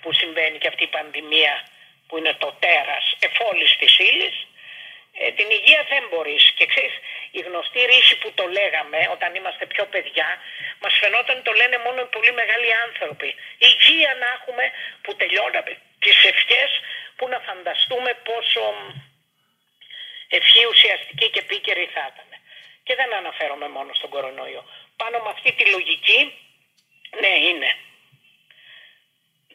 που 0.00 0.12
συμβαίνει 0.12 0.58
και 0.58 0.68
αυτή 0.68 0.84
η 0.84 0.94
πανδημία 0.96 1.54
που 2.06 2.18
είναι 2.18 2.34
το 2.42 2.50
τέρας 2.64 3.04
εφόλης 3.26 3.76
της 3.80 3.98
ύλης. 3.98 4.36
Ε, 5.18 5.30
την 5.38 5.48
υγεία 5.50 5.82
δεν 5.92 6.04
μπορείς 6.10 6.44
και 6.56 6.66
ξέρεις 6.66 6.94
η 7.38 7.40
γνωστή 7.46 7.80
ρίση 7.90 8.14
που 8.18 8.30
το 8.38 8.44
λέγαμε 8.58 9.00
όταν 9.14 9.34
είμαστε 9.34 9.64
πιο 9.66 9.84
παιδιά 9.92 10.28
μας 10.82 10.94
φαινόταν 11.02 11.42
το 11.42 11.52
λένε 11.60 11.78
μόνο 11.86 11.98
οι 12.02 12.10
πολύ 12.16 12.32
μεγάλοι 12.40 12.68
άνθρωποι 12.86 13.34
υγεία 13.58 14.12
να 14.20 14.26
έχουμε 14.36 14.64
που 15.02 15.12
τελειώναμε 15.20 15.72
τις 16.02 16.18
ευχές 16.32 16.70
που 17.16 17.28
να 17.28 17.38
φανταστούμε 17.46 18.10
πόσο 18.28 18.62
ευχή 20.28 20.62
ουσιαστική 20.72 21.26
και 21.30 21.38
επίκαιρη 21.38 21.86
θα 21.94 22.04
ήταν 22.12 22.30
και 22.86 22.94
δεν 22.94 23.14
αναφέρομαι 23.14 23.68
μόνο 23.68 23.90
στον 23.94 24.10
κορονοϊό. 24.10 24.64
Πάνω 25.00 25.16
με 25.24 25.30
αυτή 25.34 25.50
τη 25.58 25.64
λογική, 25.74 26.20
ναι 27.20 27.32
είναι. 27.48 27.70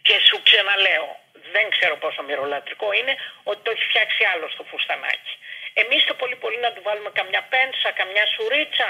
Και 0.06 0.16
σου 0.28 0.38
ξαναλέω, 0.48 1.08
δεν 1.56 1.66
ξέρω 1.74 1.96
πόσο 2.04 2.22
μυρολατρικό 2.28 2.88
είναι, 3.00 3.14
ότι 3.50 3.60
το 3.66 3.70
έχει 3.74 3.86
φτιάξει 3.92 4.22
άλλος 4.34 4.52
στο 4.56 4.64
φουστανάκι. 4.70 5.34
Εμείς 5.82 6.02
το 6.10 6.14
πολύ 6.22 6.36
πολύ 6.44 6.60
να 6.66 6.72
του 6.74 6.82
βάλουμε 6.88 7.12
καμιά 7.20 7.42
πένσα, 7.54 7.90
καμιά 8.00 8.26
σουρίτσα, 8.34 8.90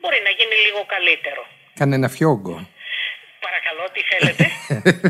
μπορεί 0.00 0.18
να 0.26 0.30
γίνει 0.38 0.56
λίγο 0.66 0.80
καλύτερο. 0.94 1.42
Κανένα 1.80 2.08
φιόγκο. 2.16 2.56
Παρακαλώ, 3.46 3.84
τι 3.94 4.02
θέλετε; 4.10 4.44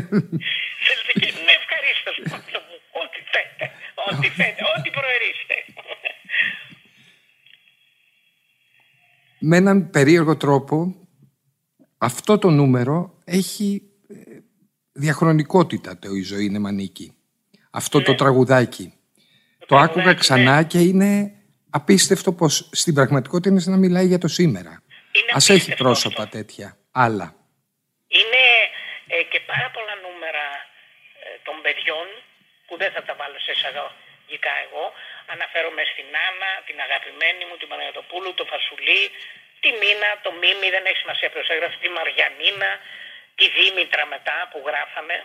θέλετε 0.85 1.11
και 1.19 1.27
ναι, 1.45 1.53
ευχαρίστως. 1.59 2.15
Ό,τι 3.01 3.19
θέλετε. 3.33 3.65
Ό,τι 4.07 4.27
θέλετε. 4.37 4.61
Ό,τι 4.73 4.88
με 9.39 9.57
έναν 9.57 9.89
περίεργο 9.89 10.37
τρόπο 10.37 10.95
αυτό 11.97 12.37
το 12.37 12.49
νούμερο 12.49 13.17
έχει 13.25 13.81
ε, 14.09 14.15
διαχρονικότητα 14.91 15.99
το 15.99 16.09
«Η 16.11 16.21
ζωή 16.21 16.45
είναι 16.45 16.59
μανίκη». 16.59 17.13
Αυτό 17.71 18.01
το 18.01 18.11
ναι. 18.11 18.17
τραγουδάκι. 18.17 18.93
Το, 19.65 19.77
άκουγα 19.77 20.13
ξανά 20.13 20.55
ναι. 20.55 20.63
και 20.63 20.79
είναι 20.79 21.31
απίστευτο 21.69 22.33
πως 22.33 22.69
στην 22.71 22.93
πραγματικότητα 22.93 23.49
είναι 23.49 23.61
να 23.65 23.77
μιλάει 23.77 24.07
για 24.07 24.17
το 24.17 24.27
σήμερα. 24.27 24.83
Είναι 25.17 25.31
Ας 25.33 25.49
έχει 25.49 25.75
πρόσωπα 25.75 26.27
τέτοια. 26.27 26.77
Άλλα. 26.91 27.35
Είναι 28.07 28.45
ε, 29.07 29.23
και 29.31 29.39
πάρα 29.51 29.69
πολλά 29.75 29.95
νούμερα 30.05 30.45
ε, 31.23 31.27
των 31.45 31.55
παιδιών 31.65 32.05
που 32.67 32.73
δεν 32.81 32.91
θα 32.95 33.01
τα 33.07 33.13
βάλω 33.19 33.39
σε 33.45 33.51
εισαγωγικά 33.55 34.53
εγώ 34.65 34.83
Αναφέρομαι 35.33 35.83
στην 35.91 36.07
Άννα, 36.27 36.51
την 36.67 36.77
αγαπημένη 36.85 37.43
μου, 37.47 37.55
την 37.61 37.67
Παναγιωτοπούλου, 37.71 38.31
το 38.39 38.45
Φασουλή, 38.51 39.03
τη 39.63 39.69
Μίνα, 39.81 40.09
το 40.25 40.31
Μίμη, 40.41 40.67
δεν 40.75 40.83
έχει 40.89 40.99
σημασία 41.03 41.27
ποιος 41.33 41.47
έγραφε, 41.53 41.75
τη 41.83 41.89
Μαριανίνα, 41.97 42.71
τη 43.39 43.45
Δήμητρα 43.57 44.03
μετά 44.13 44.37
που 44.49 44.59
γραφαμε 44.67 45.15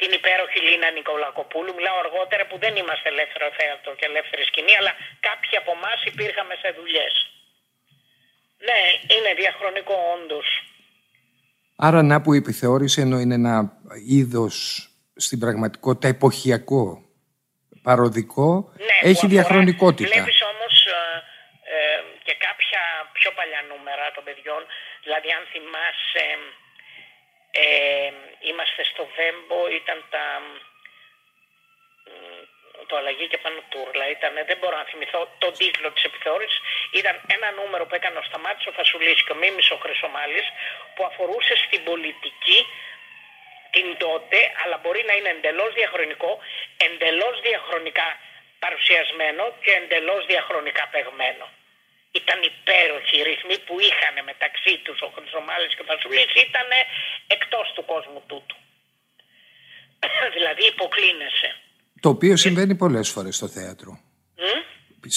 την 0.00 0.10
υπέροχη 0.18 0.58
Λίνα 0.66 0.88
Νικολακοπούλου. 0.98 1.72
Μιλάω 1.78 1.98
αργότερα 2.04 2.44
που 2.48 2.56
δεν 2.64 2.72
είμαστε 2.80 3.06
ελεύθερο 3.14 3.46
θέατρο 3.58 3.90
και 3.98 4.06
ελεύθερη 4.10 4.42
σκηνή, 4.50 4.74
αλλά 4.80 4.92
κάποιοι 5.28 5.54
από 5.62 5.70
εμάς 5.78 5.98
υπήρχαμε 6.12 6.54
σε 6.62 6.68
δουλειές. 6.78 7.12
Ναι, 8.68 8.80
είναι 9.14 9.30
διαχρονικό 9.42 9.94
όντως. 10.14 10.48
Άρα 11.76 12.00
να 12.02 12.20
που 12.20 12.32
η 12.32 12.36
επιθεώρηση 12.44 13.00
ενώ 13.00 13.18
είναι 13.18 13.34
ένα 13.34 13.56
είδος 14.16 14.88
στην 15.16 15.38
πραγματικότητα 15.38 16.08
εποχιακό 16.08 17.07
παροδικό 17.82 18.72
ναι, 18.88 19.10
έχει 19.10 19.26
διαχρονικότητα. 19.26 20.14
Βλέπεις 20.14 20.40
όμως 20.52 20.74
ε, 20.86 21.00
ε, 21.74 22.00
και 22.26 22.34
κάποια 22.46 22.82
πιο 23.18 23.30
παλιά 23.38 23.62
νούμερα 23.70 24.06
των 24.14 24.24
παιδιών, 24.24 24.62
δηλαδή 25.04 25.28
αν 25.38 25.42
θυμάσαι 25.52 26.26
ε, 27.50 28.10
είμαστε 28.48 28.82
στο 28.90 29.02
Βέμπο, 29.16 29.60
ήταν 29.80 29.98
τα 30.12 30.24
το 32.90 32.94
αλλαγή 33.00 33.26
και 33.32 33.38
πάνω 33.44 33.58
τούρλα 33.72 34.06
ήταν, 34.16 34.32
δεν 34.50 34.58
μπορώ 34.60 34.76
να 34.82 34.86
θυμηθώ 34.90 35.20
τον 35.42 35.52
τίτλο 35.60 35.88
της 35.94 36.04
επιθεώρησης, 36.10 36.60
ήταν 37.00 37.14
ένα 37.36 37.48
νούμερο 37.60 37.82
που 37.86 37.94
έκανε 37.98 38.16
ο 38.22 38.24
Σταμάτης 38.28 38.66
ο 38.70 38.72
Φασουλής 38.78 39.18
και 39.24 39.32
ο 39.36 39.38
Μίμης 39.40 39.68
ο 39.74 39.76
Χρυσομάλης 39.84 40.46
που 40.94 41.02
αφορούσε 41.10 41.54
στην 41.64 41.80
πολιτική 41.88 42.58
την 43.74 43.88
τότε, 44.04 44.38
αλλά 44.62 44.76
μπορεί 44.82 45.02
να 45.08 45.14
είναι 45.18 45.30
εντελώς 45.36 45.70
διαχρονικό, 45.80 46.30
εντελώς 46.86 47.34
διαχρονικά 47.46 48.08
παρουσιασμένο 48.64 49.44
και 49.64 49.72
εντελώς 49.80 50.22
διαχρονικά 50.30 50.84
παιγμένο. 50.92 51.46
Ήταν 52.20 52.38
υπέροχοι 52.52 53.14
οι 53.18 53.24
ρυθμοί 53.30 53.56
που 53.66 53.74
είχαν 53.88 54.16
μεταξύ 54.30 54.74
τους 54.84 54.98
ο 55.06 55.08
Χρυσομάλης 55.16 55.72
και 55.74 55.82
ο 55.84 55.88
Φασουλής 55.90 56.30
ήταν 56.46 56.68
εκτός 57.36 57.66
του 57.74 57.84
κόσμου 57.92 58.20
τούτου. 58.30 58.56
δηλαδή 60.36 60.62
υποκλίνεσαι. 60.74 61.48
Το 62.04 62.08
οποίο 62.08 62.34
συμβαίνει 62.36 62.74
πολλές 62.84 63.08
φορές 63.14 63.34
στο 63.36 63.48
θέατρο. 63.48 63.90
Mm? 64.42 64.60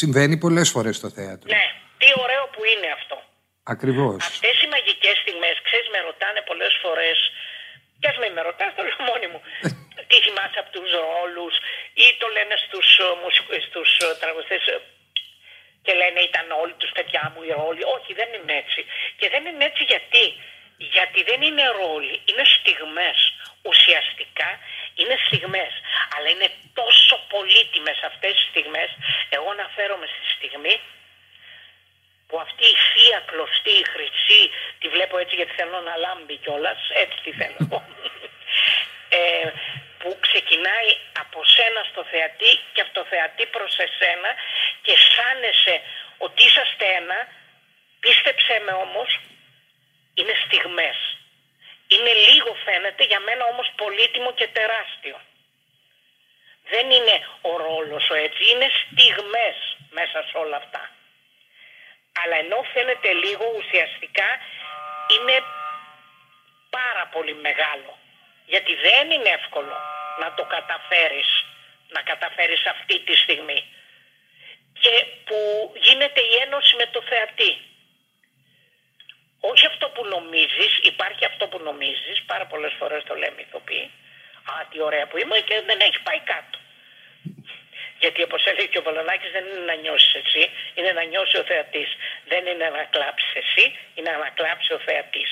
Συμβαίνει 0.02 0.36
πολλές 0.38 0.70
φορές 0.70 0.96
στο 0.96 1.10
θέατρο. 1.18 1.48
Ναι, 1.56 1.66
τι 1.98 2.08
ωραίο 2.24 2.44
που 2.54 2.62
είναι 2.72 2.90
αυτό. 2.98 3.18
Ακριβώς. 3.64 4.26
Αυτές 4.26 4.56
οι 4.62 4.68
μαγικές 4.74 5.16
στιγμές, 5.24 5.56
ξέρεις 5.68 5.88
με 5.94 6.00
ρωτάνε 6.08 6.42
πολλές 6.50 6.74
φορές 6.84 7.18
και 8.02 8.08
ας 8.12 8.18
μην 8.22 8.32
με 8.36 8.42
ρωτάς, 8.48 8.72
το 8.76 8.82
λέω 8.88 9.02
μόνη 9.10 9.28
μου. 9.32 9.42
Τι 10.10 10.18
θυμάσαι 10.26 10.60
από 10.64 10.72
τους 10.76 10.90
ρόλους 11.08 11.56
ή 12.06 12.08
το 12.22 12.28
λένε 12.36 12.56
στους, 12.66 12.88
ε, 13.56 13.60
στους 13.68 13.90
ε, 14.06 14.08
τραγουδιστές 14.22 14.64
ε, 14.74 14.78
και 15.86 15.94
λένε 16.02 16.20
ήταν 16.30 16.46
όλοι 16.62 16.76
τους 16.80 16.92
παιδιά 16.98 17.24
μου 17.32 17.42
οι 17.44 17.52
ρόλοι. 17.62 17.84
Όχι, 17.96 18.12
δεν 18.20 18.30
είναι 18.36 18.56
έτσι. 18.64 18.80
Και 19.20 19.28
δεν 19.34 19.44
είναι 19.46 19.66
έτσι 19.70 19.84
γιατί. 19.92 20.26
Γιατί 20.96 21.20
δεν 21.30 21.42
είναι 21.48 21.66
ρόλοι, 21.82 22.16
είναι 22.30 22.46
στιγμές. 22.58 23.20
Ουσιαστικά 23.70 24.50
είναι 25.00 25.16
στιγμές. 25.26 25.74
Αλλά 26.14 26.28
είναι 26.34 26.50
τόσο 26.80 27.16
πολύτιμες 27.34 28.00
αυτές 28.10 28.34
τις 28.38 28.48
στιγμές. 28.52 28.90
Εγώ 29.36 29.50
αναφέρομαι 29.58 30.08
στη 30.14 30.26
στιγμή 30.36 30.76
που 32.32 32.40
αυτή 32.40 32.64
η 32.64 32.78
θεία 32.90 33.20
κλωστή, 33.30 33.70
η 33.70 33.86
χρυσή, 33.94 34.44
τη 34.80 34.88
βλέπω 34.88 35.18
έτσι 35.18 35.36
γιατί 35.36 35.54
θέλω 35.60 35.80
να 35.82 35.96
λάμπει 35.96 36.36
κιόλας, 36.44 36.80
έτσι 37.04 37.18
τη 37.24 37.32
θέλω. 37.32 37.66
ε, 39.18 39.50
που 40.00 40.18
ξεκινάει 40.20 40.62
ξεκινάει 40.82 40.90
από 41.24 41.40
σένα 41.46 41.82
στο 41.92 42.04
θεατή 42.12 42.52
και 42.74 42.82
από 42.82 42.94
το 42.94 43.04
θεατή 43.12 43.46
προς 43.46 43.74
εσένα 43.78 44.32
και 44.82 44.92
αισθάνεσαι 44.92 45.82
ότι 46.18 46.46
είσαστε 46.46 46.86
ένα, 46.86 47.28
πίστεψέ 48.00 48.62
με 48.66 48.72
όμως, 48.72 49.20
είναι 50.14 50.36
στιγμές. 50.46 50.98
Είναι 51.88 52.14
λίγο 52.28 52.52
φαίνεται, 52.66 53.04
για 53.04 53.20
μένα 53.20 53.44
όμως 53.46 53.72
πολύτιμο 53.76 54.34
και 54.34 54.48
τεράστιο. 54.48 55.22
Δεν 56.70 56.92
είναι 56.92 57.16
ο 57.42 57.58
ρόλος 57.58 58.10
ο 58.10 58.14
έτσι, 58.14 58.42
είναι 58.52 58.68
στιγμές 58.82 59.58
μέσα 59.90 60.24
σε 60.30 60.38
όλα 60.38 60.58
αυτά. 60.58 60.91
Αλλά 62.20 62.36
ενώ 62.36 62.60
φαίνεται 62.74 63.14
λίγο 63.14 63.46
ουσιαστικά 63.58 64.30
είναι 65.14 65.44
πάρα 66.70 67.06
πολύ 67.14 67.36
μεγάλο. 67.36 67.98
Γιατί 68.46 68.76
δεν 68.76 69.12
είναι 69.12 69.30
εύκολο 69.30 69.76
να 70.20 70.34
το 70.34 70.44
καταφέρεις, 70.56 71.30
να 71.96 72.02
καταφέρεις 72.02 72.66
αυτή 72.66 73.00
τη 73.00 73.16
στιγμή. 73.16 73.60
Και 74.82 75.06
που 75.26 75.40
γίνεται 75.76 76.22
η 76.22 76.36
ένωση 76.46 76.76
με 76.76 76.86
το 76.86 77.02
θεατή. 77.02 77.52
Όχι 79.40 79.66
αυτό 79.66 79.90
που 79.90 80.06
νομίζεις, 80.06 80.72
υπάρχει 80.82 81.26
αυτό 81.26 81.48
που 81.48 81.60
νομίζεις, 81.60 82.24
πάρα 82.26 82.46
πολλές 82.46 82.74
φορές 82.80 83.04
το 83.04 83.16
λέμε 83.16 83.42
ηθοποιοί. 83.42 83.92
Α, 84.52 84.54
τι 84.70 84.82
ωραία 84.82 85.08
που 85.08 85.18
είμαι 85.18 85.38
και 85.40 85.62
δεν 85.62 85.80
έχει 85.80 86.00
πάει 86.02 86.20
κάτω. 86.20 86.58
Γιατί 88.04 88.20
όπως 88.28 88.42
έλεγε 88.50 88.68
και 88.72 88.82
ο 88.82 88.86
Βαλανάκη, 88.88 89.28
δεν 89.36 89.44
είναι 89.50 89.66
να 89.72 89.76
νιώσεις 89.84 90.14
εσύ, 90.22 90.44
είναι 90.78 90.92
να 90.98 91.04
νιώσει 91.12 91.36
ο 91.42 91.44
θεατής. 91.50 91.90
Δεν 92.32 92.44
είναι 92.52 92.68
να 92.78 92.84
κλάψει 92.94 93.30
εσύ, 93.42 93.66
είναι 93.96 94.12
να 94.24 94.30
κλάψει 94.38 94.72
ο 94.78 94.80
θεατής. 94.88 95.32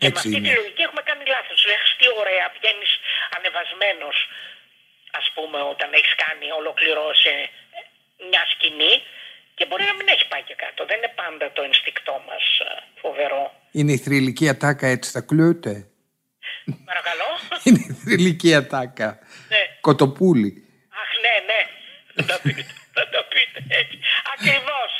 Και 0.00 0.08
με 0.14 0.18
αυτή 0.22 0.38
τη 0.44 0.50
λογική 0.58 0.82
έχουμε 0.88 1.02
κάνει 1.08 1.24
λάθος. 1.34 1.58
Λε 1.68 1.76
τι 1.98 2.06
ωραία, 2.20 2.46
βγαίνεις 2.56 2.92
ανεβασμένος, 3.36 4.16
ας 5.20 5.26
πούμε, 5.34 5.58
όταν 5.72 5.88
έχεις 5.98 6.14
κάνει, 6.24 6.46
ολοκληρώσει 6.60 7.32
μια 8.30 8.42
σκηνή 8.52 8.94
και 9.56 9.64
μπορεί 9.66 9.84
να 9.90 9.94
μην 9.98 10.06
έχει 10.14 10.24
πάει 10.32 10.44
και 10.48 10.56
κάτω. 10.64 10.80
Δεν 10.88 10.96
είναι 10.98 11.12
πάντα 11.22 11.46
το 11.56 11.62
ενστικτό 11.68 12.16
μας 12.28 12.44
ε, 12.66 12.68
φοβερό. 13.02 13.42
Είναι 13.78 13.92
η 13.92 14.00
θρηλυκή 14.04 14.48
ατάκα 14.48 14.86
έτσι 14.94 15.10
θα 15.10 15.20
κλούτε. 15.20 15.74
Παρακαλώ. 16.90 17.28
είναι 17.66 17.82
η 17.88 17.92
θρηλυκή 18.02 18.54
ατάκα. 18.54 19.18
Ναι. 19.48 19.62
Κοτοπούλη. 19.80 20.67
Αχ, 22.20 22.26
ναι, 22.26 22.26
ναι. 22.26 22.26
Θα 22.26 22.28
το 22.32 22.36
πείτε, 22.44 22.62
θα 22.96 23.04
το 23.14 23.20
πείτε 23.32 23.58
έτσι. 23.80 23.96
Ακριβώς. 24.34 24.92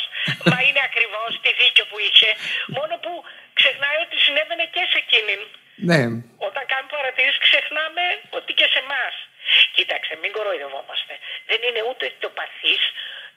Μα 0.50 0.59
είναι 0.66 0.83
ακριβώς 0.88 1.31
τη 1.42 1.50
δίκιο 1.61 1.85
που 1.90 1.98
είχε. 2.07 2.31
Μόνο 2.76 2.94
που 3.04 3.12
ξεχνάει 3.59 3.98
ότι 4.07 4.16
συνέβαινε 4.24 4.64
και 4.74 4.83
σε 4.90 4.98
εκείνην. 5.04 5.40
Ναι. 5.88 6.00
Όταν 6.48 6.62
κάνουμε 6.70 6.92
παρατηρήσεις, 6.96 7.40
ξεχνάμε 7.48 8.04
ότι 8.38 8.50
και 8.59 8.66
σε 8.72 8.78
εμάς. 8.85 9.14
Κοίταξε, 9.76 10.12
μην 10.22 10.31
κοροϊδευόμαστε. 10.37 11.14
Δεν 11.50 11.61
είναι 11.66 11.83
ούτε 11.88 12.04
το 12.22 12.28
παθή, 12.38 12.74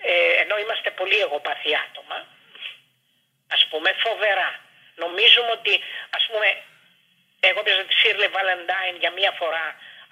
ε, 0.10 0.32
ενώ 0.42 0.56
είμαστε 0.64 0.90
πολύ 1.00 1.18
εγωπαθή 1.26 1.72
άτομα. 1.86 2.18
Α 3.56 3.58
πούμε, 3.70 3.90
φοβερά. 4.06 4.52
Νομίζουμε 5.04 5.52
ότι, 5.60 5.74
ας 6.18 6.24
πούμε, 6.30 6.48
εγώ 7.50 7.60
έπαιζα 7.60 7.84
τη 7.90 7.94
Σίρλε 8.00 8.28
Βαλεντάιν 8.36 8.96
για 9.04 9.12
μία 9.18 9.32
φορά 9.40 9.66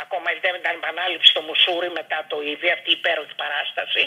ακόμα 0.10 0.30
ήταν 0.40 0.76
επανάληψη 0.80 1.30
στο 1.34 1.42
Μουσούρι 1.50 1.90
μετά 2.00 2.20
το 2.32 2.38
ίδιο, 2.52 2.70
αυτή 2.78 2.90
η 2.94 2.98
υπέροχη 3.00 3.36
παράσταση 3.44 4.04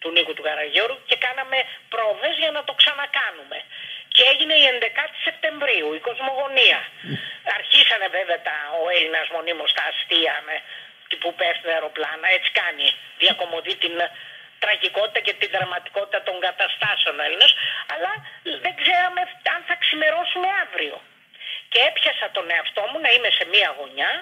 του 0.00 0.08
Νίκου 0.14 0.34
του 0.36 0.44
Καραγιώρου 0.48 0.96
και 1.08 1.16
κάναμε 1.26 1.58
πρόβες 1.92 2.34
για 2.42 2.50
να 2.56 2.62
το 2.68 2.72
ξανακάνουμε. 2.80 3.58
Και 4.14 4.24
έγινε 4.32 4.54
η 4.62 4.64
11η 4.78 5.14
Σεπτεμβρίου, 5.26 5.88
η 5.98 6.00
κοσμογονία. 6.08 6.80
Αρχίσανε 7.58 8.08
βέβαια 8.18 8.40
τα, 8.48 8.56
ο 8.82 8.84
Έλληνας 8.96 9.26
μονίμως 9.36 9.70
τα 9.76 9.84
αστεία 9.90 10.34
με 10.46 10.54
που 11.22 11.30
πέφτουν 11.40 11.70
αεροπλάνα, 11.74 12.26
έτσι 12.36 12.50
κάνει. 12.60 12.86
Διακομωδεί 13.22 13.74
την 13.84 13.94
τραγικότητα 14.62 15.20
και 15.26 15.34
την 15.40 15.50
δραματικότητα 15.54 16.20
των 16.28 16.36
καταστάσεων 16.46 17.16
Έλληνας, 17.26 17.52
αλλά 17.92 18.12
δεν 18.64 18.74
ξέραμε 18.80 19.20
αν 19.54 19.60
θα 19.68 19.76
ξημερώσουμε 19.82 20.48
αύριο. 20.64 20.96
Και 21.70 21.78
έπιασα 21.88 22.26
τον 22.36 22.46
εαυτό 22.54 22.82
μου 22.90 22.98
να 23.04 23.10
είμαι 23.14 23.30
σε 23.38 23.44
μία 23.52 23.70
γωνιά, 23.78 24.12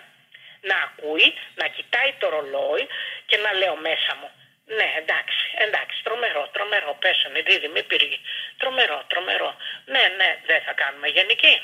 να 0.68 0.76
ακούει, 0.86 1.28
να 1.60 1.66
κοιτάει 1.74 2.10
το 2.20 2.28
ρολόι 2.34 2.84
και 3.28 3.36
να 3.44 3.50
λέω 3.52 3.76
μέσα 3.76 4.12
μου 4.20 4.30
ναι, 4.78 4.88
εντάξει, 5.02 5.44
εντάξει, 5.66 5.96
τρομερό, 6.06 6.42
τρομερό, 6.54 6.92
πέσανε, 7.02 7.40
δίδυ, 7.46 7.68
μη 7.74 7.82
πύργη. 7.90 8.18
Τρομερό, 8.60 8.98
τρομερό. 9.10 9.50
Ναι, 9.92 10.04
ναι, 10.18 10.30
δεν 10.48 10.60
θα 10.66 10.72
κάνουμε 10.82 11.08
γενική. 11.16 11.54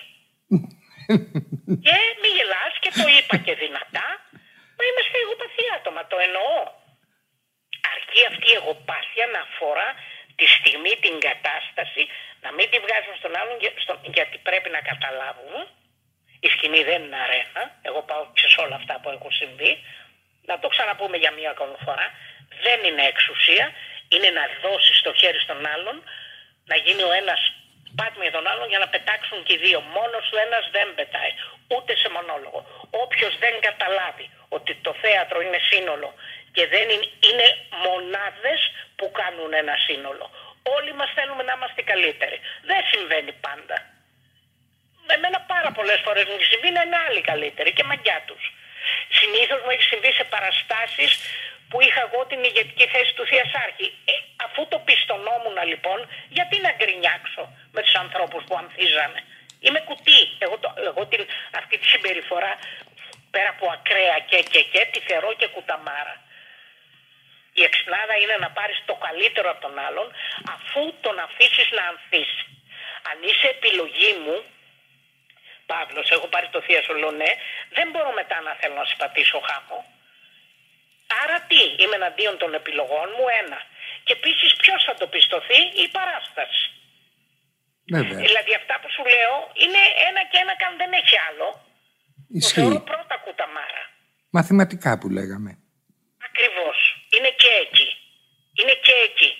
και 1.84 1.96
μη 2.20 2.28
γελάς 2.36 2.74
και 2.82 2.90
το 3.00 3.06
είπα 3.16 3.36
και 3.46 3.54
δυνατά. 3.62 4.08
Μα 4.76 4.82
είμαστε 4.88 5.16
εγωπαθή 5.24 5.64
άτομα, 5.76 6.02
το 6.10 6.16
εννοώ. 6.26 6.56
Αρκεί 7.92 8.20
αυτή 8.30 8.46
η 8.52 8.58
εγωπάθεια 8.60 9.26
να 9.34 9.40
αφορά 9.46 9.88
τη 10.38 10.46
στιγμή, 10.56 10.92
την 11.04 11.14
κατάσταση, 11.28 12.02
να 12.44 12.50
μην 12.56 12.66
τη 12.70 12.76
βγάζουμε 12.84 13.16
στον 13.20 13.32
άλλον 13.40 13.56
γιατί 14.16 14.36
πρέπει 14.48 14.68
να 14.76 14.80
καταλάβουμε. 14.90 15.60
Η 16.40 16.48
σκηνή 16.48 16.82
δεν 16.90 17.02
είναι 17.02 17.20
αρένα. 17.26 17.62
Εγώ 17.82 18.00
πάω 18.02 18.22
σε 18.52 18.60
όλα 18.64 18.76
αυτά 18.80 18.94
που 19.00 19.08
έχουν 19.10 19.32
συμβεί. 19.32 19.72
Να 20.50 20.58
το 20.58 20.68
ξαναπούμε 20.68 21.16
για 21.16 21.32
μία 21.38 21.50
ακόμη 21.50 21.76
φορά 21.84 22.06
δεν 22.64 22.78
είναι 22.88 23.04
εξουσία, 23.12 23.66
είναι 24.14 24.30
να 24.38 24.42
δώσεις 24.62 25.00
το 25.00 25.12
χέρι 25.20 25.40
στον 25.46 25.66
άλλον, 25.74 25.96
να 26.70 26.76
γίνει 26.76 27.02
ο 27.02 27.12
ένας 27.12 27.40
πάτημα 27.96 28.24
για 28.26 28.36
τον 28.38 28.46
άλλον 28.52 28.68
για 28.68 28.78
να 28.84 28.88
πετάξουν 28.94 29.38
και 29.46 29.52
οι 29.52 29.60
δύο. 29.66 29.80
Μόνος 29.96 30.22
του 30.28 30.36
ένας 30.46 30.64
δεν 30.76 30.88
πετάει, 30.98 31.32
ούτε 31.74 31.92
σε 31.96 32.08
μονόλογο. 32.16 32.60
Όποιος 33.04 33.32
δεν 33.38 33.54
καταλάβει 33.68 34.26
ότι 34.48 34.72
το 34.86 34.92
θέατρο 35.02 35.38
είναι 35.40 35.60
σύνολο 35.70 36.14
και 36.54 36.66
δεν 36.66 36.86
είναι, 36.92 37.08
είναι 37.28 37.48
μονάδες 37.86 38.60
που 38.96 39.06
κάνουν 39.20 39.52
ένα 39.62 39.74
σύνολο. 39.86 40.26
Όλοι 40.76 40.92
μας 40.98 41.10
θέλουμε 41.16 41.42
να 41.42 41.52
είμαστε 41.56 41.82
καλύτεροι. 41.82 42.40
Δεν 42.70 42.80
συμβαίνει 42.92 43.32
πάντα. 43.46 43.76
Εμένα 45.16 45.40
πάρα 45.54 45.70
πολλές 45.76 46.00
φορές 46.04 46.24
μου 46.28 46.34
έχει 46.38 46.48
συμβεί 46.52 46.70
να 46.76 46.82
είναι 46.82 46.98
άλλοι 47.06 47.20
καλύτεροι 47.30 47.70
και 47.76 47.84
μαγιά 47.90 48.18
τους. 48.28 48.42
Συνήθως 49.18 49.58
μου 49.64 49.70
έχει 49.74 49.86
συμβεί 49.92 50.10
σε 50.18 50.24
παραστάσεις 50.34 51.10
που 51.68 51.80
είχα 51.86 52.00
εγώ 52.06 52.20
την 52.30 52.40
ηγετική 52.48 52.86
θέση 52.94 53.12
του 53.16 53.24
Θειασάρχη. 53.30 53.86
Ε, 54.12 54.14
αφού 54.46 54.60
το 54.72 54.78
πιστονόμουν 54.88 55.56
λοιπόν, 55.72 55.98
γιατί 56.36 56.56
να 56.66 56.70
γκρινιάξω 56.78 57.42
με 57.74 57.80
τους 57.84 57.94
ανθρώπους 58.02 58.42
που 58.46 58.54
ανθίζανε; 58.62 59.20
Είμαι 59.64 59.80
κουτί. 59.88 60.20
Εγώ, 60.44 60.56
το, 60.62 60.68
εγώ 60.88 61.02
την, 61.06 61.22
αυτή 61.60 61.74
τη 61.78 61.86
συμπεριφορά 61.92 62.52
πέρα 63.30 63.48
από 63.48 63.66
ακραία 63.76 64.18
και 64.30 64.38
και 64.52 64.62
και 64.72 64.82
τη 64.92 65.00
θεωρώ 65.08 65.30
και 65.40 65.46
κουταμάρα. 65.46 66.16
Η 67.52 67.62
εξυπνάδα 67.62 68.14
είναι 68.22 68.36
να 68.44 68.50
πάρεις 68.50 68.78
το 68.86 68.94
καλύτερο 69.06 69.50
από 69.50 69.60
τον 69.66 69.78
άλλον 69.86 70.06
αφού 70.54 70.82
τον 71.00 71.18
αφήσεις 71.18 71.68
να 71.78 71.82
ανθίσει. 71.90 72.42
Αν 73.10 73.16
είσαι 73.28 73.48
επιλογή 73.56 74.12
μου, 74.24 74.36
Παύλος, 75.70 76.06
έχω 76.16 76.26
πάρει 76.34 76.48
το 76.54 76.60
Θεία 76.64 76.82
Σολονέ, 76.86 77.32
δεν 77.76 77.86
μπορώ 77.90 78.10
μετά 78.20 78.36
να 78.46 78.52
θέλω 78.60 78.74
να 78.82 78.86
συμπατήσω 78.90 79.38
χάμω. 79.48 79.78
Άρα 81.22 81.36
τι, 81.50 81.62
είμαι 81.80 81.96
εναντίον 82.00 82.34
των 82.42 82.50
επιλογών 82.60 83.08
μου, 83.16 83.26
ένα. 83.42 83.58
Και 84.04 84.12
επίσης 84.18 84.50
ποιος 84.62 84.80
θα 84.86 84.94
το 85.00 85.06
πιστωθεί, 85.14 85.60
η 85.84 85.86
παράσταση. 85.96 86.64
Βέβαια. 87.94 88.18
Δηλαδή 88.26 88.52
αυτά 88.60 88.74
που 88.80 88.88
σου 88.94 89.02
λέω 89.14 89.34
είναι 89.62 89.82
ένα 90.08 90.20
και 90.30 90.38
ένα 90.44 90.54
καν 90.62 90.72
δεν 90.82 90.90
έχει 91.00 91.16
άλλο. 91.28 91.48
Ισχύει. 92.40 92.54
Το 92.54 92.60
θεωρώ 92.60 92.80
πρώτα 92.92 93.16
κουταμάρα. 93.24 93.82
Μαθηματικά 94.36 94.90
που 95.00 95.08
λέγαμε. 95.18 95.50
Ακριβώς. 96.28 96.78
Είναι 97.14 97.30
και 97.42 97.52
εκεί. 97.64 97.88
Είναι 98.58 98.74
και 98.86 98.96
εκεί. 99.08 99.30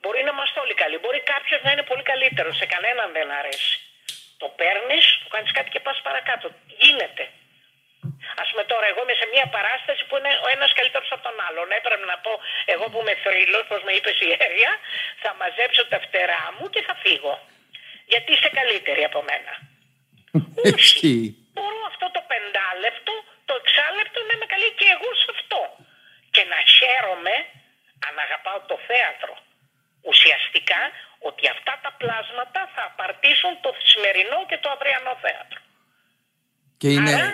Μπορεί 0.00 0.20
να 0.26 0.30
είμαστε 0.34 0.60
όλοι 0.60 0.74
καλοί. 0.82 0.96
Μπορεί 0.98 1.20
κάποιος 1.34 1.60
να 1.62 1.70
είναι 1.72 1.82
πολύ 1.90 2.02
καλύτερος. 2.02 2.56
Σε 2.56 2.66
κανέναν 2.66 3.12
δεν 3.12 3.30
αρέσει. 3.40 3.74
Το 4.44 4.50
παίρνεις, 4.60 5.04
του 5.22 5.28
κάνεις 5.34 5.52
κάτι 5.56 5.70
και 5.74 5.80
πας 5.86 5.98
παρακάτω. 6.06 6.46
Γίνεται. 6.82 7.24
Α 8.42 8.44
πούμε 8.48 8.64
τώρα, 8.72 8.86
εγώ 8.92 9.00
είμαι 9.02 9.16
σε 9.20 9.26
μια 9.34 9.46
παράσταση 9.56 10.02
που 10.08 10.14
είναι 10.18 10.32
ο 10.44 10.46
ένας 10.54 10.70
καλύτερος 10.78 11.10
από 11.14 11.22
τον 11.28 11.36
άλλον. 11.46 11.66
Έπρεπε 11.78 12.04
να 12.12 12.18
πω, 12.24 12.32
εγώ 12.74 12.84
που 12.90 12.98
είμαι 13.02 13.16
θρύλος, 13.24 13.64
πώς 13.70 13.80
με 13.86 13.92
είπες 13.96 14.16
η 14.26 14.28
Έρια, 14.46 14.72
θα 15.22 15.30
μαζέψω 15.40 15.82
τα 15.92 15.98
φτερά 16.04 16.44
μου 16.56 16.64
και 16.74 16.82
θα 16.88 16.94
φύγω. 17.02 17.34
Γιατί 18.12 18.28
είσαι 18.34 18.50
καλύτερη 18.58 19.02
από 19.10 19.20
μένα. 19.28 19.52
Όχι. 20.76 21.14
Μπορώ 21.54 21.80
αυτό 21.92 22.06
το 22.16 22.20
πεντάλεπτο, 22.30 23.12
το 23.48 23.54
εξάλεπτο 23.60 24.18
να 24.26 24.32
είμαι 24.34 24.48
καλή 24.54 24.68
και 24.78 24.86
εγώ 24.94 25.10
σε 25.20 25.28
αυτό. 25.36 25.60
Και 26.34 26.42
να 26.52 26.58
χαίρομαι 26.76 27.34
αν 28.06 28.14
αγαπάω 28.24 28.58
το 28.70 28.76
θέατρο. 28.88 29.34
Ουσιαστικά 30.10 30.80
ότι 31.28 31.44
αυτά 31.54 31.72
τα 31.84 31.90
πλάσματα 32.00 32.60
θα 32.74 32.82
απαρτήσουν 32.90 33.52
το 33.64 33.70
σημερινό 33.90 34.38
και 34.50 34.58
το 34.62 34.68
αυριανό 34.74 35.12
θέατρο. 35.24 35.60
Και 36.80 36.88
είναι... 36.96 37.14
Άρα, 37.14 37.30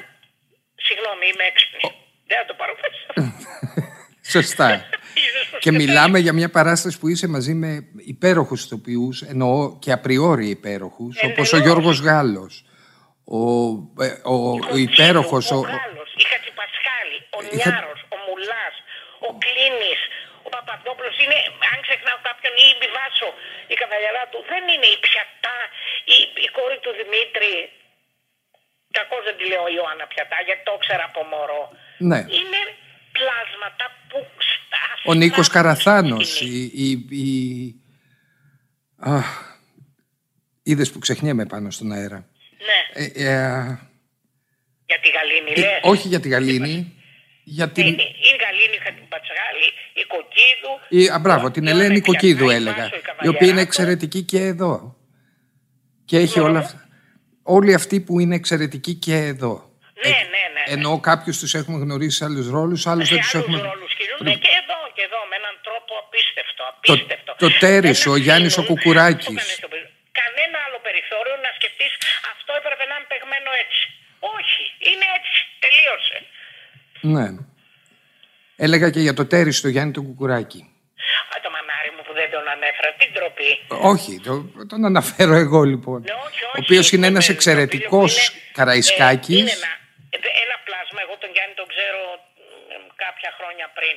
Συγγνώμη, 0.87 1.25
είμαι 1.31 1.45
έξυπνη. 1.53 1.87
Δεν 2.29 2.37
θα 2.41 2.45
το 2.51 2.55
πάρω 2.61 2.75
Σωστά. 4.35 4.69
και 5.65 5.73
μιλάμε 5.73 6.19
για 6.19 6.33
μια 6.33 6.51
παράσταση 6.51 6.99
που 6.99 7.09
είσαι 7.09 7.29
μαζί 7.29 7.55
με 7.55 7.71
υπέροχους 7.97 8.65
ηθοποιούς, 8.65 9.23
εννοώ 9.23 9.79
και 9.79 9.93
απριόρι 9.93 10.49
υπέροχους, 10.49 11.23
όπως 11.23 11.53
ο 11.53 11.59
Γιώργος 11.59 12.01
Γάλλος. 12.01 12.65
Ο, 13.25 13.41
ε, 14.05 14.09
ο, 14.25 14.35
ο, 14.35 14.59
ο 14.73 14.77
υπέροχος. 14.77 15.51
Ο, 15.51 15.57
ο 15.57 15.61
Γάλλος, 15.61 16.11
η 16.23 16.25
Χατζηπασχάλη, 16.31 17.19
ο 17.37 17.39
Μιάρος, 17.55 18.01
ο 18.15 18.17
Μουλάς, 18.27 18.75
ο 19.27 19.31
Κλίνης, 19.43 20.00
ο 20.91 20.95
Παπαδόπουλος 20.95 21.17
είναι, 21.25 21.39
αν 21.73 21.79
ξεχνάω 21.87 22.19
κάποιον, 22.29 22.53
ή 22.65 22.67
η 22.73 22.77
Μπιβάσο, 22.79 23.29
η 23.73 23.75
καβαλιαρά 23.81 24.25
του, 24.31 24.39
δεν 24.51 24.63
είναι 24.73 24.89
η 24.97 24.99
πιατά, 25.07 25.59
η, 26.15 26.19
η 26.47 26.49
κόρη 26.57 26.79
του 26.85 26.93
Δημήτρη, 27.01 27.53
κακό 28.97 29.17
δεν 29.27 29.35
τη 29.39 29.45
λέω 29.51 29.65
Ιωάννα 29.77 30.07
πιατά, 30.13 30.39
γιατί 30.47 30.63
το 30.67 30.73
ήξερα 30.79 31.05
από 31.11 31.21
μωρό. 31.33 31.65
Ναι. 32.11 32.21
Είναι 32.39 32.61
πλάσματα 33.17 33.85
που... 34.09 34.19
Ο 35.11 35.13
Νίκος 35.21 35.49
Καραθάνος, 35.55 36.31
η, 36.41 36.57
η, 36.87 36.89
η... 37.27 37.29
είδες 40.63 40.89
που 40.93 40.99
ξεχνιέμαι 40.99 41.45
πάνω 41.53 41.69
στον 41.71 41.93
αέρα. 41.93 42.21
Ναι. 42.69 42.81
Ε, 42.93 43.05
ε, 43.05 43.79
για 44.91 44.99
τη 45.03 45.09
Γαλήνη, 45.17 45.53
ε, 45.57 45.61
λες. 45.61 45.81
όχι 45.83 46.09
για 46.09 46.21
τη 46.21 46.29
Γαλήνη. 46.29 47.00
Για 47.57 47.69
την... 47.77 47.87
Είναι, 47.87 48.03
η 48.03 48.33
Γαλήνη 48.43 48.79
Χατιμπατσγάλη, 48.85 49.69
η 50.01 50.05
Κοκκίδου. 50.13 50.73
Η, 50.89 51.03
α, 51.17 51.19
μπράβο, 51.25 51.51
την 51.51 51.65
η 51.67 51.71
Ελένη 51.73 51.85
Ιωάννα 51.87 52.07
Κοκκίδου 52.09 52.45
Πιατά, 52.47 52.53
η 52.53 52.57
έλεγα. 52.61 52.83
Βάσο, 52.85 52.95
η 52.95 52.99
Η 52.99 53.01
οποία 53.01 53.11
Καβαλιαράτου. 53.13 53.45
είναι 53.51 53.61
εξαιρετική 53.69 54.21
και 54.31 54.41
εδώ. 54.53 54.73
Και 56.09 56.17
έχει 56.25 56.39
Ναι. 56.39 56.45
όλα 56.49 56.59
αυτά. 56.65 56.79
Όλοι 57.57 57.73
αυτοί 57.81 57.97
που 58.07 58.13
είναι 58.23 58.35
εξαιρετικοί 58.41 58.95
και 59.05 59.17
εδώ. 59.33 59.55
Ναι, 60.05 60.11
ναι, 60.11 60.17
ναι. 60.35 60.43
ναι. 60.55 60.63
Ενώ 60.75 60.91
κάποιους 61.09 61.37
τους 61.41 61.53
έχουμε 61.61 61.79
γνωρίσει 61.85 62.17
σε 62.19 62.25
άλλους 62.29 62.47
ρόλους, 62.57 62.81
άλλους 62.93 63.07
σε 63.09 63.15
δεν 63.15 63.23
τους 63.25 63.35
άλλους 63.35 63.47
έχουμε. 63.47 63.59
ρόλους 63.71 63.91
κινούν, 63.99 64.19
ναι, 64.27 64.35
και 64.45 64.53
εδώ, 64.63 64.79
και 64.97 65.03
εδώ, 65.09 65.21
με 65.31 65.35
έναν 65.41 65.55
τρόπο 65.67 65.93
απίστευτο, 66.05 66.63
Το- 66.89 66.93
απίστευτο. 66.93 67.31
το 67.43 67.49
Τέρις, 67.63 68.01
Δεν 68.05 68.13
ο 68.15 68.17
Γιάννης 68.25 68.55
ο 68.55 68.61
αφήνουν- 68.61 68.69
Κουκουράκης. 68.71 69.27
το 69.29 69.33
κανείς 69.41 69.59
το 69.67 69.69
παιδί. 69.73 69.89
Κανένα 70.21 70.57
άλλο 70.67 70.79
περιθώριο 70.87 71.35
να 71.45 71.51
σκεφτείς 71.59 71.93
αυτό 72.33 72.51
έπρεπε 72.61 72.85
να 72.91 72.95
είναι 72.99 73.09
παιγμένο 73.13 73.51
έτσι. 73.65 73.83
Όχι, 74.37 74.63
είναι 74.89 75.07
έτσι, 75.19 75.39
τελείωσε. 75.65 76.19
Ναι. 77.01 77.27
Έλεγα 78.57 78.91
και 78.91 79.01
για 79.01 79.15
το 79.15 79.27
τέρι 79.27 79.53
στο 79.53 79.69
Γιάννη 79.69 79.93
τον 79.93 80.05
Κουκουράκη. 80.07 80.61
Α, 81.33 81.35
το 81.45 81.51
μανάρι 81.55 81.91
μου 81.97 82.03
που 82.07 82.13
δεν 82.19 82.29
τον 82.35 82.45
ανέφερα, 82.55 82.91
την 83.01 83.11
τροπή. 83.17 83.51
Όχι, 83.93 84.13
το, 84.27 84.35
τον 84.71 84.81
αναφέρω 84.91 85.35
εγώ 85.45 85.61
λοιπόν. 85.73 86.01
Ναι, 86.03 86.13
όχι, 86.27 86.43
όχι. 86.45 86.57
Ο 86.57 86.61
οποίος 86.65 86.87
είναι 86.93 87.01
με- 87.07 87.13
ένας 87.13 87.27
με- 87.29 87.35
εξαιρετικός 87.35 88.13
το 88.15 88.21
οποίο 88.23 88.39
είναι- 88.41 88.53
Καραϊσκάκης. 88.59 89.37
ε, 89.37 89.41
είναι 89.43 89.55
ένα, 89.61 89.73
ε, 90.15 90.19
ένα 90.45 90.57
πλάσμα, 90.67 90.99
εγώ 91.07 91.15
τον 91.23 91.31
Γιάννη 91.35 91.55
τον 91.61 91.69
ξέρω 91.75 92.03
ε, 92.73 92.75
κάποια 93.05 93.31
χρόνια 93.39 93.67
πριν. 93.79 93.97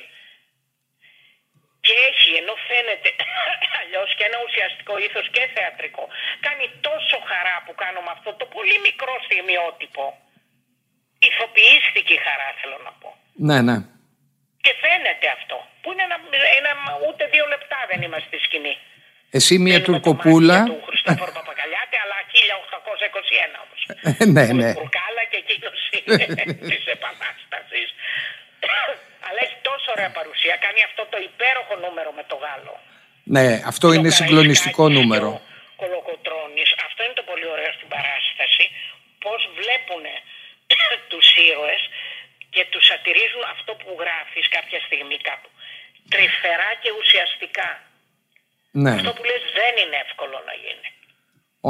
Και 1.84 1.94
έχει, 2.10 2.30
ενώ 2.40 2.54
φαίνεται 2.68 3.10
αλλιώς 3.80 4.08
και 4.16 4.24
ένα 4.30 4.38
ουσιαστικό 4.46 4.92
ήθος 5.06 5.24
και 5.34 5.42
θεατρικό, 5.54 6.04
κάνει 6.46 6.66
τόσο 6.88 7.16
χαρά 7.30 7.56
που 7.64 7.72
κάνω 7.82 8.00
με 8.06 8.12
αυτό 8.16 8.30
το 8.40 8.44
πολύ 8.56 8.76
μικρό 8.88 9.14
στιγμιότυπο. 9.26 10.04
Ηθοποιήστηκε 11.28 12.12
η 12.18 12.20
χαρά, 12.26 12.48
θέλω 12.60 12.78
να 12.86 12.92
πω. 13.00 13.08
Ναι, 13.48 13.58
ναι. 13.68 13.76
Και 14.64 14.72
φαίνεται 14.82 15.26
αυτό. 15.38 15.56
Που 15.82 15.88
είναι 15.92 16.04
ένα, 16.08 16.18
ένα 16.58 16.70
ούτε 17.06 17.22
δύο 17.34 17.44
λεπτά 17.54 17.78
δεν 17.90 17.98
είμαστε 18.04 18.28
στη 18.32 18.38
σκηνή. 18.46 18.74
Εσύ 19.38 19.54
μια 19.64 19.78
Θέλουμε 19.78 19.84
το 19.86 19.92
τουρκοπούλα. 19.92 20.56
μάτι 20.58 20.70
Του 20.72 20.80
Χριστόφορου 20.88 21.32
Παπακαλιάτη, 21.38 21.96
αλλά 22.04 22.16
1821 22.34 23.56
όμως. 23.64 23.80
Ε, 24.20 24.24
ναι, 24.34 24.44
Με 24.50 24.54
ναι. 24.60 24.70
Κουρκάλα 24.80 25.22
και 25.30 25.38
εκείνος 25.44 25.78
είναι 25.96 26.24
της 26.70 26.84
Επανάστασης. 26.96 27.88
αλλά 29.26 29.38
έχει 29.46 29.56
τόσο 29.68 29.86
ωραία 29.94 30.10
παρουσία. 30.18 30.54
Κάνει 30.64 30.80
αυτό 30.88 31.02
το 31.12 31.18
υπέροχο 31.30 31.74
νούμερο 31.84 32.10
με 32.18 32.24
το 32.30 32.36
Γάλλο. 32.44 32.74
Ναι, 33.34 33.46
αυτό 33.72 33.86
είναι 33.96 34.10
Το 34.12 34.18
συγκλονιστικό 34.20 34.82
Καραϊσκάκης 34.82 34.98
νούμερο. 34.98 35.30
και 35.38 35.44
ο 35.74 35.76
Κολοκοτρώνης. 35.82 36.68
Αυτό 36.88 37.00
είναι 37.04 37.16
το 37.20 37.26
πολύ 37.30 37.46
ωραίο 37.54 37.70
στην 37.78 37.88
παράσταση. 37.94 38.64
Πώς 39.24 39.40
βλέπουν 39.58 40.04
τους 41.10 41.26
ήρωες 41.50 41.82
και 42.54 42.62
τους 42.70 42.84
σατυρίζουν 42.90 43.44
αυτό 43.54 43.72
που 43.80 43.90
γράφεις 44.02 44.44
κάποια 44.56 44.80
στιγμή 44.86 45.18
κάπου. 45.28 45.48
Τρυφερά 46.12 46.70
και 46.82 46.90
ουσιαστικά. 47.00 47.68
Ναι, 48.82 48.92
Αυτό 48.98 49.10
που 49.16 49.24
λες 49.30 49.42
δεν 49.60 49.72
είναι 49.82 49.98
εύκολο 50.06 50.36
να 50.48 50.54
γίνει. 50.64 50.88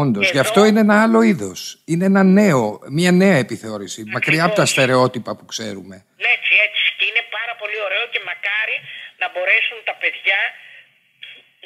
όντως. 0.03 0.23
Και 0.25 0.33
Γι' 0.33 0.39
εδώ- 0.39 0.49
αυτό 0.49 0.61
είναι 0.69 0.81
ένα 0.87 0.97
άλλο 1.05 1.21
είδος. 1.31 1.61
Είναι 1.91 2.05
ένα 2.13 2.23
νέο, 2.41 2.65
μια 2.99 3.13
νέα 3.23 3.37
επιθεώρηση. 3.45 4.01
Μακριά 4.17 4.45
από 4.45 4.55
τα 4.61 4.67
στερεότυπα 4.73 5.33
που 5.39 5.45
ξέρουμε. 5.55 5.97
Ναι, 6.23 6.29
έτσι, 6.39 6.53
έτσι. 6.67 6.83
Και 6.99 7.05
είναι 7.11 7.23
πάρα 7.39 7.55
πολύ 7.61 7.79
ωραίο 7.87 8.05
και 8.13 8.21
μακάρι 8.31 8.77
να 9.21 9.27
μπορέσουν 9.33 9.79
τα 9.89 9.95
παιδιά 10.03 10.41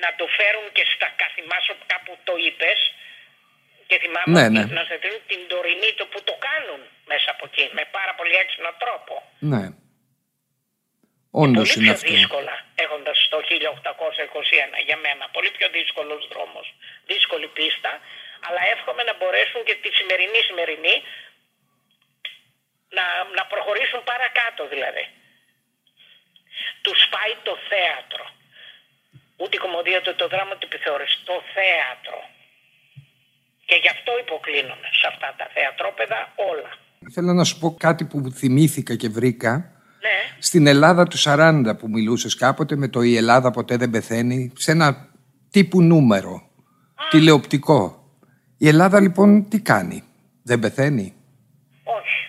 να 0.04 0.08
το 0.18 0.24
φέρουν 0.38 0.66
και 0.76 0.84
στα 0.94 1.08
καθημάσω 1.22 1.74
κάπου 1.92 2.12
το 2.28 2.34
είπες 2.46 2.78
και 3.88 3.96
θυμάμαι 4.02 4.30
Ναι, 4.36 4.44
ότι 4.46 4.56
ναι. 4.70 4.74
να 4.78 4.84
σε 4.90 4.96
δίνουν 5.02 5.22
την 5.30 5.40
τωρινή 5.52 5.90
το 5.98 6.04
που 6.12 6.18
το 6.28 6.34
κάνουν 6.48 6.80
μέσα 7.12 7.28
από 7.34 7.44
εκεί 7.48 7.64
με 7.76 7.82
πάρα 7.96 8.12
πολύ 8.18 8.34
έξυπνο 8.42 8.70
τρόπο. 8.84 9.14
Ναι. 9.52 9.64
Όντω 11.42 11.62
πολύ 11.62 11.72
είναι 11.76 11.84
πιο 11.86 11.92
αυτό. 11.98 12.10
δύσκολα 12.14 12.54
έχοντας 12.84 13.18
το 13.32 13.38
1821 13.48 14.78
για 14.88 14.98
μένα. 15.04 15.24
Πολύ 15.36 15.50
πιο 15.56 15.68
δύσκολος 15.76 16.20
δρόμος. 16.32 16.66
Δύσκολη 17.10 17.48
πίστα. 17.58 17.90
Αλλά 18.46 18.60
εύχομαι 18.74 19.02
να 19.08 19.14
μπορέσουν 19.18 19.60
και 19.68 19.74
τη 19.82 19.88
σημερινή 19.98 20.40
σημερινή 20.48 20.94
να, 22.96 23.04
να 23.38 23.42
προχωρήσουν 23.52 24.00
παρακάτω 24.12 24.62
δηλαδή. 24.74 25.04
Τους 26.84 27.00
πάει 27.14 27.34
το 27.48 27.54
θέατρο. 27.70 28.24
Ούτε 29.40 29.54
η 29.56 29.62
κομμωδία 29.64 30.00
του, 30.02 30.14
το 30.22 30.26
δράμα 30.32 30.54
του 30.58 30.66
επιθεώρησης. 30.70 31.18
Το 31.30 31.36
θέατρο. 31.54 32.18
Και 33.68 33.76
γι' 33.82 33.92
αυτό 33.96 34.12
υποκλίνομαι 34.24 34.88
σε 35.00 35.06
αυτά 35.12 35.28
τα 35.38 35.46
θεατρόπεδα 35.54 36.18
όλα. 36.50 36.70
Θέλω 37.14 37.32
να 37.32 37.44
σου 37.44 37.58
πω 37.58 37.68
κάτι 37.86 38.04
που 38.04 38.30
θυμήθηκα 38.40 38.94
και 38.94 39.08
βρήκα. 39.08 39.52
Ναι. 40.04 40.18
Στην 40.38 40.66
Ελλάδα 40.66 41.04
του 41.06 41.18
40 41.18 41.72
που 41.78 41.88
μιλούσες 41.88 42.34
κάποτε 42.34 42.76
με 42.76 42.88
το 42.88 43.00
«Η 43.02 43.16
Ελλάδα 43.16 43.50
ποτέ 43.50 43.76
δεν 43.76 43.90
πεθαίνει» 43.90 44.52
σε 44.56 44.70
ένα 44.70 44.88
τύπου 45.50 45.82
νούμερο, 45.82 46.34
τηλεοπτικό. 47.10 47.80
Η 48.58 48.68
Ελλάδα 48.68 49.00
λοιπόν 49.00 49.48
τι 49.48 49.60
κάνει, 49.60 49.98
δεν 50.42 50.58
πεθαίνει; 50.58 51.06
Όχι. 51.98 52.20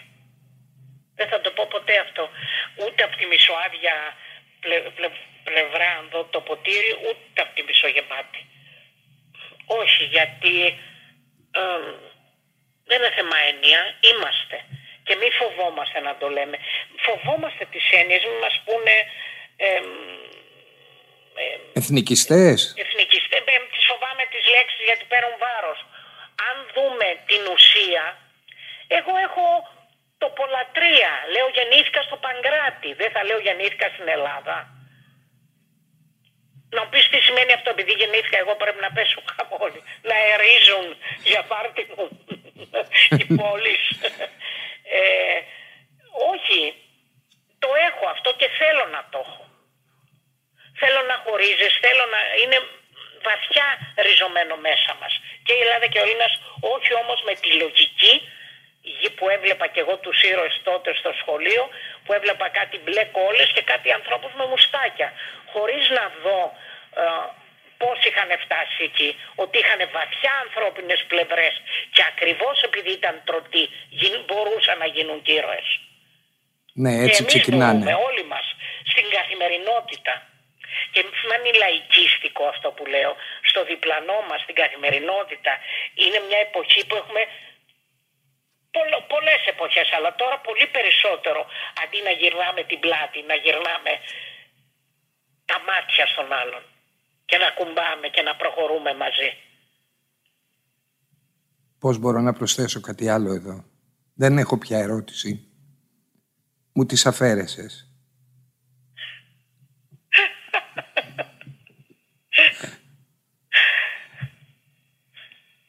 Δεν 1.16 1.28
θα 1.32 1.42
το 1.42 1.50
πω 1.56 1.64
ποτέ 1.70 1.94
αυτό. 2.06 2.24
Ούτε 2.84 3.04
από 3.04 3.16
τη 3.20 3.26
μισοάδια 3.32 3.96
πλε, 4.64 4.78
πλε- 4.98 5.22
πλευρά 5.48 5.88
αν 6.00 6.06
δω 6.12 6.22
το 6.34 6.40
ποτήρι, 6.50 6.92
ούτε 7.08 7.38
από 7.46 7.54
τη 7.56 7.62
μισογεμάτη. 7.68 8.42
Όχι, 9.82 10.04
γιατί 10.16 10.54
ε, 11.60 11.80
δεν 12.90 12.98
είναι 13.00 13.14
θέμα 13.20 13.38
έννοια, 13.52 13.82
είμαστε. 14.10 14.58
Και 15.06 15.16
μη 15.20 15.28
φοβόμαστε 15.40 16.00
να 16.08 16.14
το 16.22 16.28
λέμε. 16.38 16.58
Φοβόμαστε 17.08 17.64
τις 17.74 17.86
έννοιες, 18.00 18.24
μην 18.30 18.40
μας 18.46 18.56
πούνε 18.66 18.96
εμ, 19.72 19.86
εμ, 21.46 21.62
Εθνικιστές. 21.82 22.58
εθνικιστές, 22.86 23.40
ε, 23.56 23.60
τις 23.74 23.86
φοβάμαι 23.92 24.24
τις 24.34 24.44
λέξεις 24.54 24.82
γιατί 24.90 25.04
παίρνουν 25.12 25.36
βάρος. 25.46 25.80
Αν 26.50 26.56
δούμε 26.76 27.08
την 27.30 27.42
ουσία, 27.54 28.06
εγώ 28.98 29.14
έχω 29.28 29.46
το 30.22 30.28
πολλατρία. 30.40 31.12
Λέω 31.34 31.48
γεννήθηκα 31.58 32.02
στο 32.08 32.18
Παγκράτη, 32.26 32.90
δεν 33.02 33.10
θα 33.16 33.22
λέω 33.28 33.40
γεννήθηκα 33.48 33.88
στην 33.94 34.08
Ελλάδα. 34.16 34.58
Να 36.76 36.80
μου 36.84 36.90
πεις 36.90 37.10
τι 37.10 37.20
σημαίνει 37.28 37.54
αυτό, 37.54 37.70
επειδή 37.70 37.92
γεννήθηκα 37.92 38.38
εγώ 38.38 38.56
πρέπει 38.56 38.82
να 38.82 38.92
πέσω 38.92 39.22
κάπου 39.36 39.58
όλοι. 39.60 39.82
Να 40.10 40.16
ερίζουν 40.34 40.86
για 41.24 41.44
πάρτι 41.52 41.84
μου 41.96 42.06
οι 43.20 43.26
πόλεις. 43.40 43.84
Ε, 44.98 45.40
όχι, 46.34 46.62
το 47.60 47.70
έχω 47.88 48.06
αυτό 48.16 48.30
και 48.40 48.48
θέλω 48.60 48.86
να 48.96 49.02
το 49.12 49.20
έχω. 49.26 49.44
Θέλω 50.82 51.02
να 51.12 51.16
χωρίζεις, 51.26 51.74
θέλω 51.84 52.06
να 52.16 52.22
είναι 52.42 52.60
βαθιά 53.28 53.68
ριζωμένο 54.06 54.56
μέσα 54.68 54.92
μας. 55.02 55.14
Και 55.46 55.54
η 55.54 55.60
Ελλάδα 55.66 55.88
και 55.88 56.00
ο 56.00 56.04
Έλληνας, 56.06 56.34
όχι 56.76 56.92
όμως 57.04 57.20
με 57.28 57.34
τη 57.42 57.50
λογική 57.62 57.90
γη 58.00 58.14
που 59.16 59.30
έβλεπα 59.30 59.68
και 59.68 59.80
εγώ 59.80 59.96
τους 59.98 60.18
ήρωες 60.32 60.60
τότε 60.64 60.90
στο 61.02 61.12
σχολείο, 61.22 61.64
που 62.04 62.14
έβλεπα 62.14 62.50
κάτι 62.50 62.78
μπλε 62.84 63.04
κόλλες 63.18 63.50
και 63.56 63.62
κάτι 63.62 63.92
ανθρώπους 63.92 64.32
με 64.40 64.46
μουστάκια. 64.46 65.10
Χωρίς 65.54 65.90
να 65.98 66.12
δω 66.24 66.42
ε, 67.02 67.02
πώς 67.82 67.98
είχαν 68.08 68.30
φτάσει 68.46 68.80
εκεί, 68.90 69.10
ότι 69.36 69.56
είχαν 69.62 69.82
βαθιά 69.98 70.34
ανθρώπινες 70.46 71.00
πλευρές 71.12 71.54
και 71.96 72.04
ακριβώς 72.12 72.62
επειδή 72.62 72.92
ήταν 73.00 73.22
τρωτοί 73.26 73.64
γι- 73.90 74.24
μπορούσαν 74.28 74.78
να 74.84 74.86
γίνουν 74.96 75.22
και 75.22 75.32
ήρωες. 75.40 75.68
Ναι, 76.74 76.94
έτσι 77.06 77.10
και 77.12 77.22
εμείς 77.22 77.34
ξεκινάνε. 77.34 77.72
μπορούμε 77.74 77.94
όλοι 78.08 78.24
μας 78.34 78.46
στην 78.92 79.06
καθημερινότητα. 79.18 80.14
Και 80.92 81.02
μην 81.04 81.46
είναι 81.46 81.58
λαϊκίστικο 81.58 82.44
αυτό 82.54 82.68
που 82.72 82.86
λέω. 82.86 83.12
Στο 83.50 83.64
διπλανό 83.72 84.20
μας, 84.30 84.40
στην 84.42 84.56
καθημερινότητα, 84.56 85.54
είναι 86.04 86.20
μια 86.28 86.40
εποχή 86.48 86.82
που 86.88 86.96
έχουμε 87.02 87.22
πολλο- 88.76 89.04
πολλές 89.14 89.42
εποχές, 89.54 89.88
αλλά 89.98 90.16
τώρα 90.16 90.38
πολύ 90.48 90.68
περισσότερο. 90.76 91.42
Αντί 91.84 92.00
να 92.08 92.12
γυρνάμε 92.20 92.64
την 92.64 92.80
πλάτη, 92.80 93.20
να 93.32 93.36
γυρνάμε 93.44 93.92
τα 95.46 95.58
μάτια 95.68 96.06
στον 96.14 96.34
άλλον 96.42 96.64
και 97.26 97.38
να 97.38 97.50
κουμπάμε 97.58 98.08
και 98.16 98.22
να 98.22 98.36
προχωρούμε 98.36 98.94
μαζί. 98.94 99.30
Πώς 101.80 101.98
μπορώ 101.98 102.20
να 102.22 102.34
προσθέσω 102.34 102.82
κάτι 102.82 103.10
άλλο 103.10 103.34
εδώ; 103.34 103.64
Δεν 104.16 104.38
έχω 104.38 104.58
πια 104.58 104.78
ερώτηση. 104.80 105.44
Μου 106.74 106.86
τις 106.86 107.06
αφαίρεσες. 107.06 107.84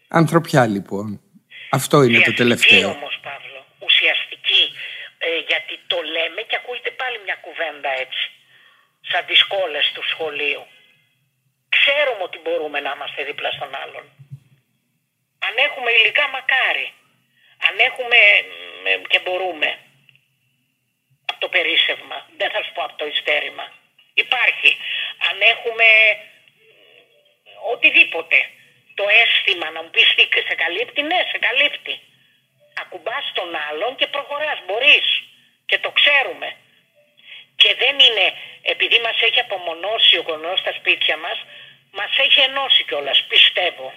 Ανθρωπιά 0.09 0.67
λοιπόν. 0.67 1.21
Αυτό 1.71 2.03
είναι 2.03 2.21
το 2.21 2.35
τελευταίο. 2.35 2.89
όμως 2.91 3.19
Παύλο, 3.23 3.67
ουσιαστική. 3.79 4.63
Ε, 5.19 5.37
γιατί 5.51 5.75
το 5.87 5.99
λέμε 6.15 6.41
και 6.49 6.57
ακούγεται 6.61 6.91
πάλι 6.91 7.17
μια 7.25 7.37
κουβέντα 7.45 7.91
έτσι. 8.05 8.25
Σαν 9.11 9.25
τις 9.27 9.43
κόλλες 9.45 9.87
του 9.95 10.03
σχολείου. 10.13 10.67
Ξέρουμε 11.77 12.23
ότι 12.29 12.39
μπορούμε 12.45 12.79
να 12.81 12.91
είμαστε 12.95 13.25
δίπλα 13.25 13.51
στον 13.51 13.75
άλλον. 13.83 14.05
Αν 15.47 15.55
έχουμε 15.67 15.91
υλικά 15.91 16.29
μακάρι. 16.29 16.89
Αν 17.69 17.75
έχουμε 17.89 18.19
και 19.09 19.21
μπορούμε. 19.25 19.79
Από 21.31 21.41
το 21.41 21.49
περίσευμα. 21.49 22.19
Δεν 22.39 22.51
θα 22.51 22.63
σου 22.63 22.73
πω 22.75 22.83
από 22.83 22.97
το 23.01 23.07
ιστέρημα. 23.07 23.67
Υπάρχει. 24.15 24.71
Αν 25.29 25.37
έχουμε 25.55 25.87
οτιδήποτε 27.73 28.37
το 28.99 29.05
αίσθημα 29.21 29.67
να 29.75 29.81
μου 29.83 29.91
πεις 29.95 30.09
τι 30.17 30.25
σε 30.49 30.55
καλύπτει, 30.63 31.01
ναι, 31.11 31.21
σε 31.33 31.39
καλύπτει. 31.47 31.95
Ακουμπάς 32.83 33.25
τον 33.39 33.51
άλλον 33.69 33.91
και 33.99 34.07
προχωράς, 34.15 34.59
μπορείς. 34.67 35.09
Και 35.69 35.79
το 35.85 35.91
ξέρουμε. 35.99 36.49
Και 37.61 37.71
δεν 37.83 37.95
είναι, 38.07 38.27
επειδή 38.73 38.99
μας 39.07 39.17
έχει 39.27 39.41
απομονώσει 39.47 40.15
ο 40.21 40.23
γονός 40.29 40.59
στα 40.63 40.73
σπίτια 40.79 41.17
μας, 41.25 41.39
μας 41.99 42.13
έχει 42.25 42.41
ενώσει 42.49 42.81
κιόλας, 42.89 43.19
πιστεύω. 43.33 43.89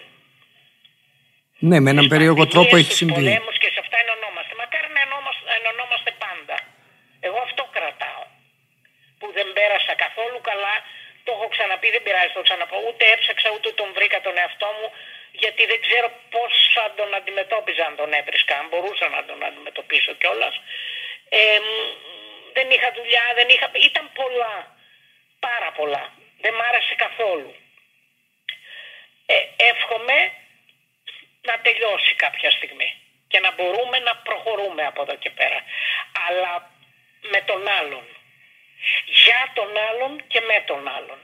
Ναι, 1.70 1.78
με 1.84 1.89
έναν 1.94 2.08
περίεργο 2.12 2.44
τρόπο 2.54 2.74
έχει 2.82 2.94
συμβεί. 3.02 3.14
πολέμους 3.14 3.58
και 3.62 3.70
σε 3.74 3.80
αυτά 3.84 3.98
ενωνόμαστε. 4.04 4.54
Μακάρι 4.62 4.89
να 4.98 5.02
ενωνόμαστε 5.60 6.12
πάντα. 6.26 6.56
Εγώ 7.28 7.39
αυτό 7.48 7.64
κρατάω. 7.76 8.26
Που 9.20 9.28
δεν 9.38 9.48
πέρασα 9.58 9.94
καθόλου 10.04 10.39
καλά 10.50 10.76
το 11.26 11.32
έχω 11.36 11.47
ξαναπεί, 11.55 11.88
δεν 11.95 12.03
πειράζει, 12.03 12.34
το 12.34 12.41
ξαναπώ. 12.47 12.78
Ούτε 12.88 13.03
έψαξα, 13.13 13.49
ούτε 13.55 13.69
τον 13.80 13.89
βρήκα 13.93 14.21
τον 14.21 14.38
εαυτό 14.38 14.69
μου, 14.78 14.88
γιατί 15.32 15.65
δεν 15.71 15.80
ξέρω 15.86 16.07
πώς 16.34 16.53
θα 16.76 16.93
τον 16.97 17.13
αντιμετώπιζα 17.19 17.86
αν 17.86 17.95
τον 17.95 18.13
έβρισκα, 18.13 18.53
αν 18.59 18.67
μπορούσα 18.67 19.07
να 19.15 19.26
τον 19.26 19.43
αντιμετωπίσω 19.43 20.11
κιόλας. 20.13 20.55
Ε, 21.30 21.59
δεν 22.53 22.67
είχα 22.71 22.89
δουλειά, 22.97 23.26
δεν 23.36 23.47
είχα. 23.49 23.67
ήταν 23.89 24.05
πολλά. 24.13 24.55
Πάρα 25.39 25.71
πολλά. 25.71 26.03
Δεν 26.41 26.53
μ' 26.53 26.61
άρεσε 26.69 26.95
καθόλου. 26.95 27.55
Ε, 29.26 29.36
εύχομαι 29.71 30.17
να 31.41 31.59
τελειώσει 31.59 32.15
κάποια 32.15 32.51
στιγμή 32.51 32.89
και 33.28 33.39
να 33.39 33.51
μπορούμε 33.51 33.99
να 33.99 34.15
προχωρούμε 34.15 34.86
από 34.86 35.01
εδώ 35.01 35.15
και 35.15 35.30
πέρα. 35.30 35.63
Αλλά 36.28 36.71
με 37.21 37.41
τον 37.41 37.67
άλλον 37.67 38.05
για 39.05 39.51
τον 39.53 39.69
άλλον 39.89 40.21
και 40.27 40.39
με 40.39 40.63
τον 40.67 40.88
άλλον. 40.88 41.19